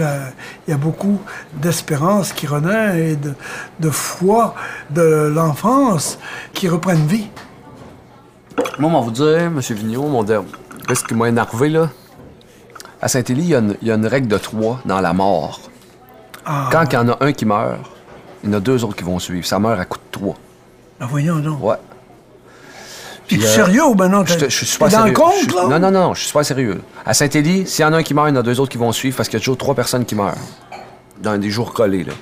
[0.67, 1.19] il y a beaucoup
[1.53, 3.33] d'espérance qui renaît et de,
[3.79, 4.53] de foi
[4.91, 6.19] de l'enfance
[6.53, 7.27] qui reprennent vie.
[8.79, 9.59] Moi, on va vous dire, M.
[9.59, 10.43] Vigneault, mon der-
[10.87, 11.89] qu'est-ce qui m'a énervé, là?
[13.01, 15.11] À Saint-Élie, il y, a une- il y a une règle de trois dans la
[15.13, 15.59] mort.
[16.45, 17.79] Quand il y en a un qui meurt,
[18.43, 19.45] il y en a deux autres qui vont suivre.
[19.45, 20.35] Ça meurt à coup de trois.
[20.99, 21.63] Ben voyons donc.
[21.63, 21.75] Ouais.
[23.37, 24.25] Tu es sérieux ou ben non?
[24.25, 25.13] Je, suis super dans sérieux.
[25.13, 25.67] le compte, là?
[25.67, 26.81] Non, non, non, je suis super sérieux.
[27.05, 28.71] À Saint-Élie, s'il y en a un qui meurt, il y en a deux autres
[28.71, 30.35] qui vont suivre parce qu'il y a toujours trois personnes qui meurent.
[31.21, 32.13] Dans des jours collés, là.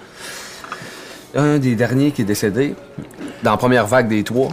[1.36, 2.76] Un des derniers qui est décédé,
[3.44, 4.50] dans la première vague des trois,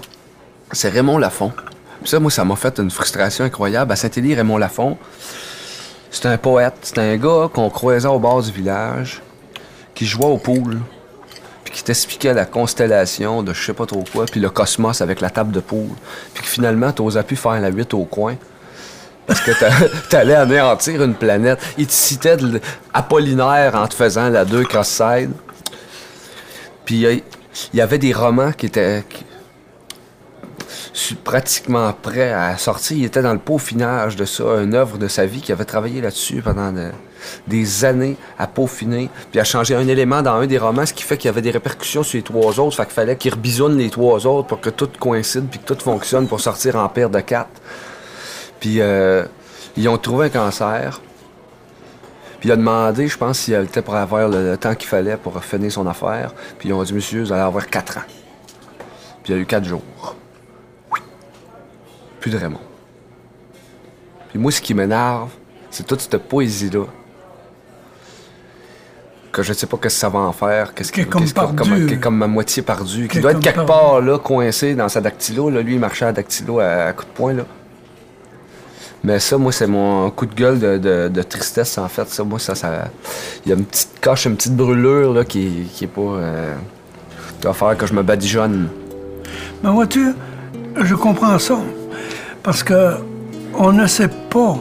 [0.72, 1.52] c'est Raymond Lafont.
[2.00, 3.92] Puis ça, moi, ça m'a fait une frustration incroyable.
[3.92, 4.96] À Saint-Élie, Raymond Lafont,
[6.11, 6.74] c'est un poète.
[6.82, 9.22] C'est un gars qu'on croisait au bord du village,
[9.94, 10.80] qui jouait au pool,
[11.77, 15.29] qui t'expliquait la constellation de je sais pas trop quoi, puis le cosmos avec la
[15.29, 15.89] table de pool,
[16.33, 18.37] puis que finalement, t'osais plus faire la 8 au coin.
[19.27, 21.59] Parce que t'a- t'allais anéantir une planète.
[21.77, 22.61] Il te citait de
[22.95, 25.33] Apollinaire en te faisant la 2 cross-side.
[26.87, 27.16] Puis euh,
[27.74, 29.05] il y avait des romans qui étaient
[31.24, 32.97] pratiquement prêts à sortir.
[32.97, 36.01] Il était dans le peaufinage de ça, une œuvre de sa vie qui avait travaillé
[36.01, 36.91] là-dessus pendant de-
[37.47, 41.03] des années à peaufiner, puis à changer un élément dans un des romans, ce qui
[41.03, 42.77] fait qu'il y avait des répercussions sur les trois autres.
[42.77, 45.81] Fait qu'il fallait qu'il rebisonne les trois autres pour que tout coïncide puis que tout
[45.81, 47.61] fonctionne pour sortir en paire de quatre.
[48.61, 49.24] Puis euh,
[49.77, 51.01] ils ont trouvé un cancer.
[52.41, 55.16] Puis il a demandé, je pense, s'il était pour avoir le, le temps qu'il fallait
[55.16, 56.35] pour finir son affaire.
[56.59, 58.05] Puis ils ont dit, monsieur, vous allez avoir quatre ans.
[59.22, 59.83] Puis il y a eu quatre jours.
[60.93, 61.01] Oui.
[62.20, 62.61] Plus de Raymond.
[64.29, 65.31] Puis moi, ce qui m'énerve,
[65.70, 66.85] c'est toute cette poésie-là.
[69.37, 70.72] Que je ne sais pas qu'est-ce que ça va en faire.
[70.72, 71.30] Qu'est-ce Qui est perdu.
[71.34, 73.07] comme, qui est comme ma moitié perdue.
[73.07, 73.68] Qui doit être quelque perdu.
[73.70, 75.51] part, là, coincé dans sa dactylo.
[75.51, 75.61] Là.
[75.61, 77.43] Lui, il marchait à dactylo à, à coup de poing, là.
[79.05, 82.09] Mais ça, moi, c'est mon coup de gueule de, de- de tristesse, en fait.
[82.09, 82.89] Ça, moi, ça, ça...
[83.45, 86.01] Il y a une petite coche, une petite brûlure, là, qui, qui est pas...
[86.01, 86.55] euh,
[87.34, 88.68] qui doit faire que je me badigeonne.
[89.62, 90.14] Mais vois-tu,
[90.80, 91.59] je comprends ça.
[92.43, 92.95] Parce que
[93.53, 94.57] on ne sait pas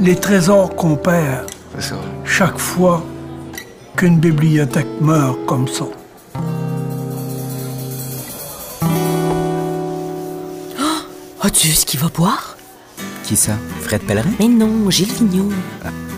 [0.00, 1.44] les trésors qu'on perd
[1.78, 1.96] C'est ça.
[2.24, 3.02] chaque fois
[3.98, 5.84] qu'une bibliothèque meurt comme ça.
[11.40, 12.56] As-tu vu ce qu'il va boire?
[13.24, 13.52] Qui ça?
[13.82, 14.28] Fred Pellerin?
[14.38, 15.52] Mais non, Gilles Vigneault.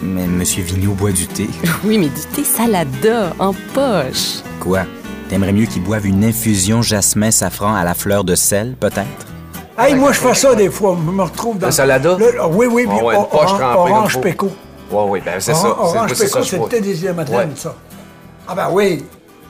[0.03, 1.49] Mais Monsieur Vigneault boit du thé.
[1.85, 4.41] Oui, mais du thé salada, en poche.
[4.61, 4.81] Quoi?
[5.29, 9.07] T'aimerais mieux qu'il boive une infusion jasmin safran à la fleur de sel, peut-être?
[9.79, 10.99] Hey, moi, je fais ça des fois.
[11.07, 11.69] Je me retrouve dans.
[11.69, 12.17] Le salada?
[12.19, 14.51] Le- oui, oui, puis Ah ouais, orange péco.
[14.91, 15.69] Ouais, oui, ben c'est Oran- ça.
[15.99, 17.49] Orange péco, thé des Ouais.
[17.57, 17.75] ça.
[18.49, 19.05] Ah ben oui.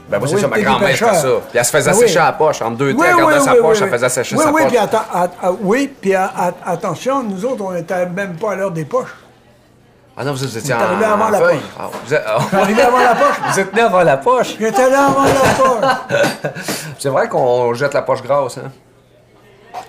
[0.09, 1.29] Ben moi, c'est Oui, ça, ma grand-mère fait ça.
[1.49, 2.03] Puis elle se faisait Ben oui.
[2.09, 2.61] sécher à la poche.
[2.63, 3.83] Entre deux Oui, elle oui, gardait oui, sa oui, poche, oui.
[3.85, 4.71] elle faisait sécher oui, sa oui, poche.
[4.71, 6.33] Puis atta- at- oui, puis at-
[6.67, 9.15] attention, nous autres, on n'était même pas à l'heure des poches.
[10.17, 11.59] Ah non, vous étiez Vous êtes en, arrivé avant en la feuille.
[11.61, 11.69] poche.
[11.79, 13.41] Ah, vous êtes, ah, arrivé avant la poche.
[13.53, 14.57] vous êtes né avant la poche.
[14.59, 16.21] J'étais là avant la poche.
[16.99, 18.71] C'est vrai qu'on jette la poche grasse, hein?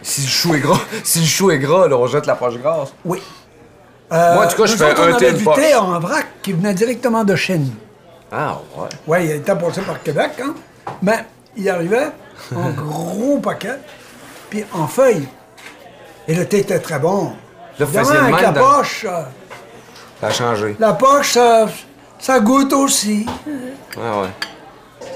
[0.04, 2.58] Si le chou est gras, si le chou est gras, là, on jette la poche
[2.60, 2.94] grasse.
[3.04, 3.22] Oui.
[4.12, 5.56] Euh, Moi, en tout cas, je fais autres, un on thé avait de du poche.
[5.56, 7.72] thé en vrac qui venait directement de Chine.
[8.32, 8.88] Ah, ouais.
[9.08, 10.54] Oui, il était passé par Québec, hein.
[11.02, 12.10] Mais il arrivait
[12.56, 13.78] en gros paquet,
[14.50, 15.28] puis en feuilles.
[16.28, 17.34] Et le thé était très bon.
[17.80, 19.24] Là, vous Évidemment, avec la dans- poche, euh,
[20.20, 20.76] Ça a changé.
[20.80, 21.68] la poche, ça,
[22.20, 23.26] ça goûte aussi.
[23.48, 25.08] Ouais, ouais.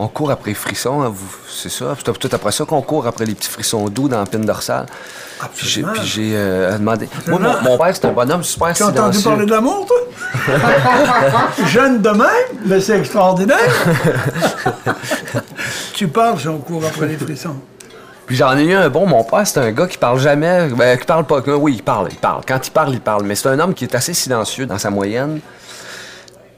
[0.00, 1.96] On court après les frissons, hein, vous- c'est ça?
[2.04, 4.86] C'est tout après ça qu'on court après les petits frissons doux dans la pine dorsale.
[5.54, 5.92] Puis j'ai, Absolument.
[5.92, 7.08] puis j'ai euh, demandé.
[7.28, 9.30] Moi, mon, mon père, c'est un bonhomme super Tu as entendu silencieux.
[9.30, 10.56] parler de l'amour, toi?
[11.66, 12.28] Jeune de même,
[12.66, 13.58] mais c'est extraordinaire.
[15.94, 17.56] tu parles si on court après les frissons.
[18.26, 19.06] Puis j'en ai eu un bon.
[19.06, 20.68] Mon père, c'est un gars qui parle jamais.
[20.76, 21.40] Ben, qui parle pas.
[21.40, 22.42] que- Oui, il parle, il parle.
[22.46, 23.22] Quand il parle, il parle.
[23.24, 25.40] Mais c'est un homme qui est assez silencieux dans sa moyenne.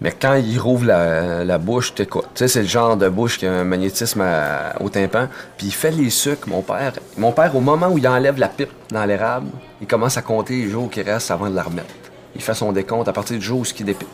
[0.03, 2.25] Mais quand il rouvre la, la bouche, t'écoutes.
[2.35, 5.29] Tu sais, c'est le genre de bouche qui a un magnétisme à- au tympan.
[5.59, 6.95] Puis il fait les sucres, mon père.
[7.19, 9.49] Mon père, au moment où il enlève la pipe dans l'érable,
[9.81, 11.93] il commence à compter les jours qui restent avant de la remettre.
[12.35, 14.09] Il fait son décompte à partir du jour où il dépipe.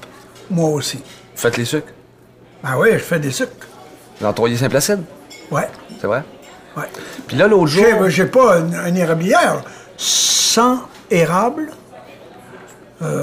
[0.51, 0.97] Moi aussi.
[0.97, 1.03] Vous
[1.41, 1.93] faites les sucres?
[2.64, 3.53] Ah oui, je fais des sucres.
[4.20, 5.03] Dans Troyer Saint-Placide?
[5.53, 5.68] Ouais,
[6.01, 6.22] C'est vrai?
[6.76, 6.84] ouais.
[7.28, 7.84] Puis là, l'autre jour.
[8.05, 9.62] J'ai, j'ai pas une, une érablière.
[9.97, 10.80] Sans
[11.11, 11.68] érable,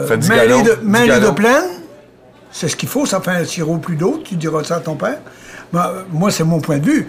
[0.08, 1.64] faites du mêlé galon, de, du mêlé de plaine,
[2.54, 4.96] c'est ce qu'il faut, ça fait un sirop plus d'eau, tu diras ça à ton
[4.96, 5.18] père.
[5.74, 7.08] Ben, moi, c'est mon point de vue.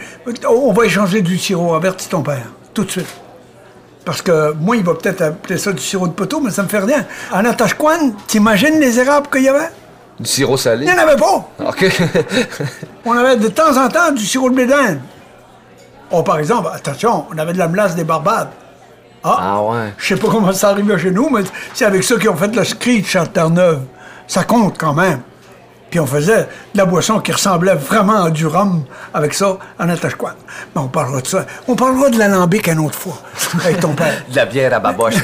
[0.49, 3.15] On va échanger du sirop, avertis ton père, tout de suite.
[4.07, 6.69] Parce que moi, il va peut-être appeler ça du sirop de poteau, mais ça me
[6.69, 7.05] fait rien.
[7.31, 9.69] En Atashquan, t'imagines les érables qu'il y avait?
[10.19, 10.87] Du sirop salé?
[10.87, 11.49] Il n'y en avait pas!
[11.67, 11.85] OK.
[13.05, 15.01] On avait de temps en temps du sirop de blé d'Inde.
[16.11, 18.51] Oh, par exemple, attention, on avait de la melasse des Barbades.
[19.25, 19.95] Ah, ah ouais.
[19.97, 21.41] je sais pas comment ça arrivait chez nous, mais
[21.73, 23.81] c'est avec ceux qui ont fait le screech à Terre-Neuve.
[24.27, 25.23] Ça compte quand même.
[25.95, 28.83] Puis on faisait de la boisson qui ressemblait vraiment à du rhum
[29.15, 30.33] avec ça en Atashquan.
[30.75, 31.47] Mais on parlera de ça.
[31.69, 33.23] On parlera de l'alambic une autre fois
[33.65, 34.25] avec ton père.
[34.29, 35.15] De la bière à baboche.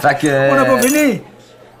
[0.00, 0.50] fait que.
[0.50, 1.22] On n'a pas fini.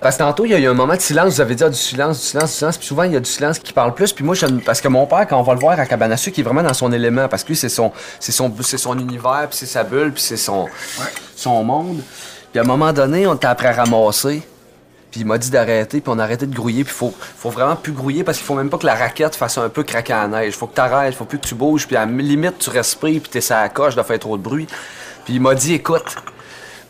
[0.00, 1.34] Parce que tantôt, il y a eu un moment de silence.
[1.34, 2.78] Vous avez dit ah, du silence, du silence, du silence.
[2.78, 4.12] Puis souvent, il y a du silence qui parle plus.
[4.12, 6.44] Puis moi, parce que mon père, quand on va le voir à sucre, il est
[6.44, 7.26] vraiment dans son élément.
[7.26, 7.90] Parce que lui, c'est son,
[8.20, 10.68] c'est son, c'est son univers, puis c'est sa bulle, puis c'est son,
[11.34, 12.00] son monde.
[12.52, 14.44] Puis à un moment donné, on était après à ramasser.
[15.10, 16.84] Puis il m'a dit d'arrêter, puis on a arrêté de grouiller.
[16.84, 19.58] Puis faut, faut vraiment plus grouiller parce qu'il faut même pas que la raquette fasse
[19.58, 20.54] un peu craquer à la neige.
[20.54, 21.86] Faut que t'arrêtes, faut plus que tu bouges.
[21.86, 24.68] Puis à limite, tu respires, puis t'es sur la coche de faire trop de bruit.
[25.24, 26.16] Puis il m'a dit, écoute,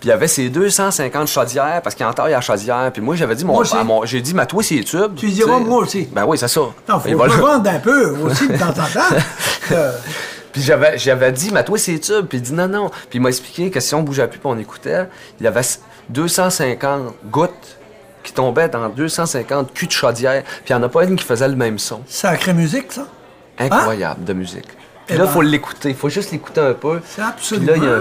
[0.01, 2.91] puis il y avait ces 250 chaudières, parce qu'il en taille à chaudière.
[2.91, 5.15] Puis moi, j'avais dit, mon, à j'ai dit, mais toi, c'est tube.
[5.15, 6.09] Tu diras moi aussi.
[6.11, 6.61] Ben oui, c'est ça.
[6.89, 9.17] Non, faut Il que je vende un peu aussi de temps en temps.
[9.73, 9.93] Euh,
[10.53, 12.27] Puis j'avais, j'avais dit, mais toi, c'est tube.
[12.27, 12.89] Puis il dit, non, non.
[12.89, 15.07] Puis il m'a expliqué que si on bougeait plus, puis on écoutait,
[15.39, 15.61] il y avait
[16.09, 17.79] 250 gouttes
[18.31, 20.43] qui tombaient dans 250 culs de chaudière.
[20.45, 22.01] Puis il n'y en a pas une qui faisait le même son.
[22.07, 23.03] sacrée musique, ça?
[23.59, 24.67] Incroyable de musique.
[25.07, 25.33] Puis Eh là, il ben.
[25.33, 25.89] faut l'écouter.
[25.91, 27.01] Il faut juste l'écouter un peu.
[27.05, 28.01] C'est Puis là, il y a un, absolument-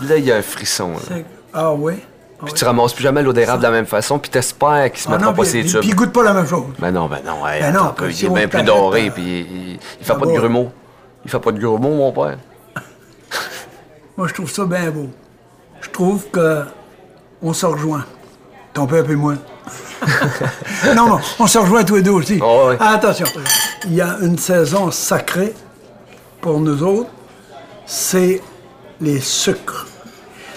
[0.00, 0.92] fri- là, il y a un frisson.
[1.10, 1.16] là.
[1.52, 1.92] Ah oui.
[1.98, 2.58] Ah Puis oui.
[2.58, 5.12] tu ramasses plus jamais l'eau d'érable de la même façon, puis t'espères qu'il se Ah
[5.12, 5.80] mettra pas puis- ses puis- tubes.
[5.80, 6.64] Puis il goûte pas la même chose.
[6.78, 9.22] Ben non, ben non, hey, Ben non, peu, il est bien plus doré, euh, puis
[9.22, 10.70] il, il- il fait ah pas de grumeaux.
[11.24, 12.36] Il fait pas de grumeaux, mon père.
[14.16, 15.08] Moi, je trouve ça bien beau.
[15.80, 16.62] Je trouve que
[17.42, 18.04] on se rejoint.
[18.72, 19.34] Ton père et moi.
[20.94, 22.38] non, non, on se rejoint tous les deux aussi.
[22.42, 22.76] Oh, oui.
[22.78, 23.26] Ah, attention,
[23.84, 25.54] il y a une saison sacrée
[26.40, 27.10] pour nous autres,
[27.86, 28.40] c'est
[29.00, 29.86] les sucres.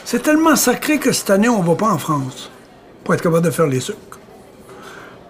[0.05, 2.51] C'est tellement sacré que cette année, on ne va pas en France
[3.03, 4.19] pour être capable de faire les sucres.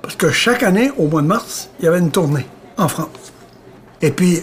[0.02, 3.34] Parce que chaque année, au mois de mars, il y avait une tournée en France.
[4.02, 4.42] Et puis,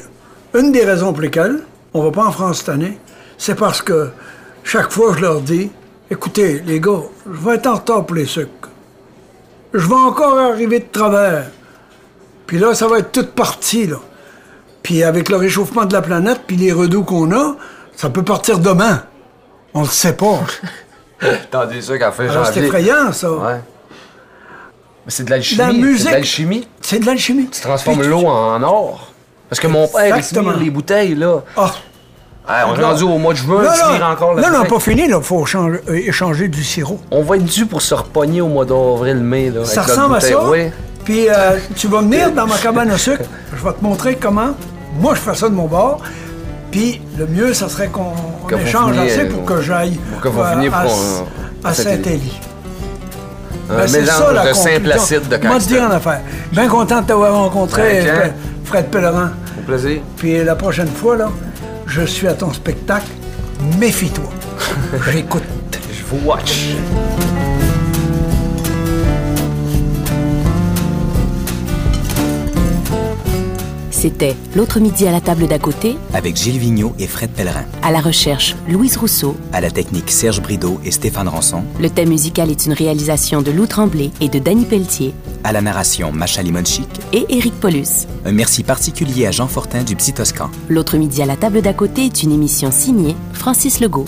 [0.55, 1.63] une des raisons pour lesquelles
[1.93, 2.99] on va pas en France cette année,
[3.39, 4.11] c'est parce que
[4.63, 5.71] chaque fois, je leur dis
[6.11, 8.66] écoutez, les gars, je vais être en retard pour les sucres.
[9.75, 11.47] Je vais encore arriver de travers.
[12.47, 13.97] Puis là, ça va être toute partie, là.
[14.83, 17.57] Puis avec le réchauffement de la planète, puis les redoux qu'on a,
[17.97, 19.03] ça peut partir demain.
[19.75, 20.41] On le sait pas.
[21.51, 22.67] T'as des sucres à faire Alors, c'est janvier.
[22.69, 23.31] effrayant, ça.
[23.33, 23.61] Ouais.
[25.05, 25.59] Mais c'est de l'alchimie.
[25.59, 26.69] La C'est musique- de l'alchimie.
[26.81, 27.49] C'est de l'alchimie.
[27.51, 29.13] Tu transformes tu- l'eau en or.
[29.49, 31.43] Parce que mon père, il les bouteilles, là.
[31.57, 31.73] Ah,
[32.49, 34.79] Ouais, on est rendu au mois de juin, non, mire encore la non, non, pas
[34.79, 35.21] fini, là.
[35.21, 37.01] Faut changer- euh, échanger du sirop.
[37.11, 39.65] On va être dû pour se repogner au mois d'avril-mai, là.
[39.65, 40.49] Ça ressemble à ça.
[40.49, 40.71] oui.
[41.05, 43.25] Puis euh, tu vas venir dans ma cabane à sucre.
[43.57, 44.55] Je vais te montrer comment.
[44.99, 46.01] Moi, je fais ça de mon bord.
[46.73, 48.13] Puis le mieux, ça serait qu'on
[48.59, 50.71] échange assez euh, pour que j'aille pour que vous euh, veniez
[51.65, 52.39] à, Saint-Élie.
[53.71, 54.53] Un Ben, c'est mélange ça, la de.
[54.53, 56.21] Saint-Placide de Moi, te dire en affaire.
[56.53, 58.31] Bien content de t'avoir rencontré, quand?
[58.65, 59.33] Fred Pellerin.
[59.59, 60.01] Au plaisir.
[60.17, 61.29] Puis la prochaine fois, là,
[61.87, 63.11] je suis à ton spectacle.
[63.79, 64.31] Méfie-toi.
[65.13, 65.43] J'écoute.
[65.93, 66.77] Je vous watch.
[74.07, 77.65] C'était L'autre midi à la table d'à côté, avec Gilles Vigneault et Fred Pellerin.
[77.83, 79.35] à la recherche Louise Rousseau.
[79.53, 81.65] À la technique Serge Brideau et Stéphane Ranson.
[81.81, 85.61] Le thème musical est une réalisation de Lou Tremblay et de Danny Pelletier À la
[85.61, 86.87] narration Macha Limonchik.
[87.13, 88.07] et Éric Paulus.
[88.25, 90.51] Un merci particulier à Jean Fortin du Psy Toscan.
[90.69, 94.07] L'autre midi à la table d'à côté est une émission signée Francis Legault.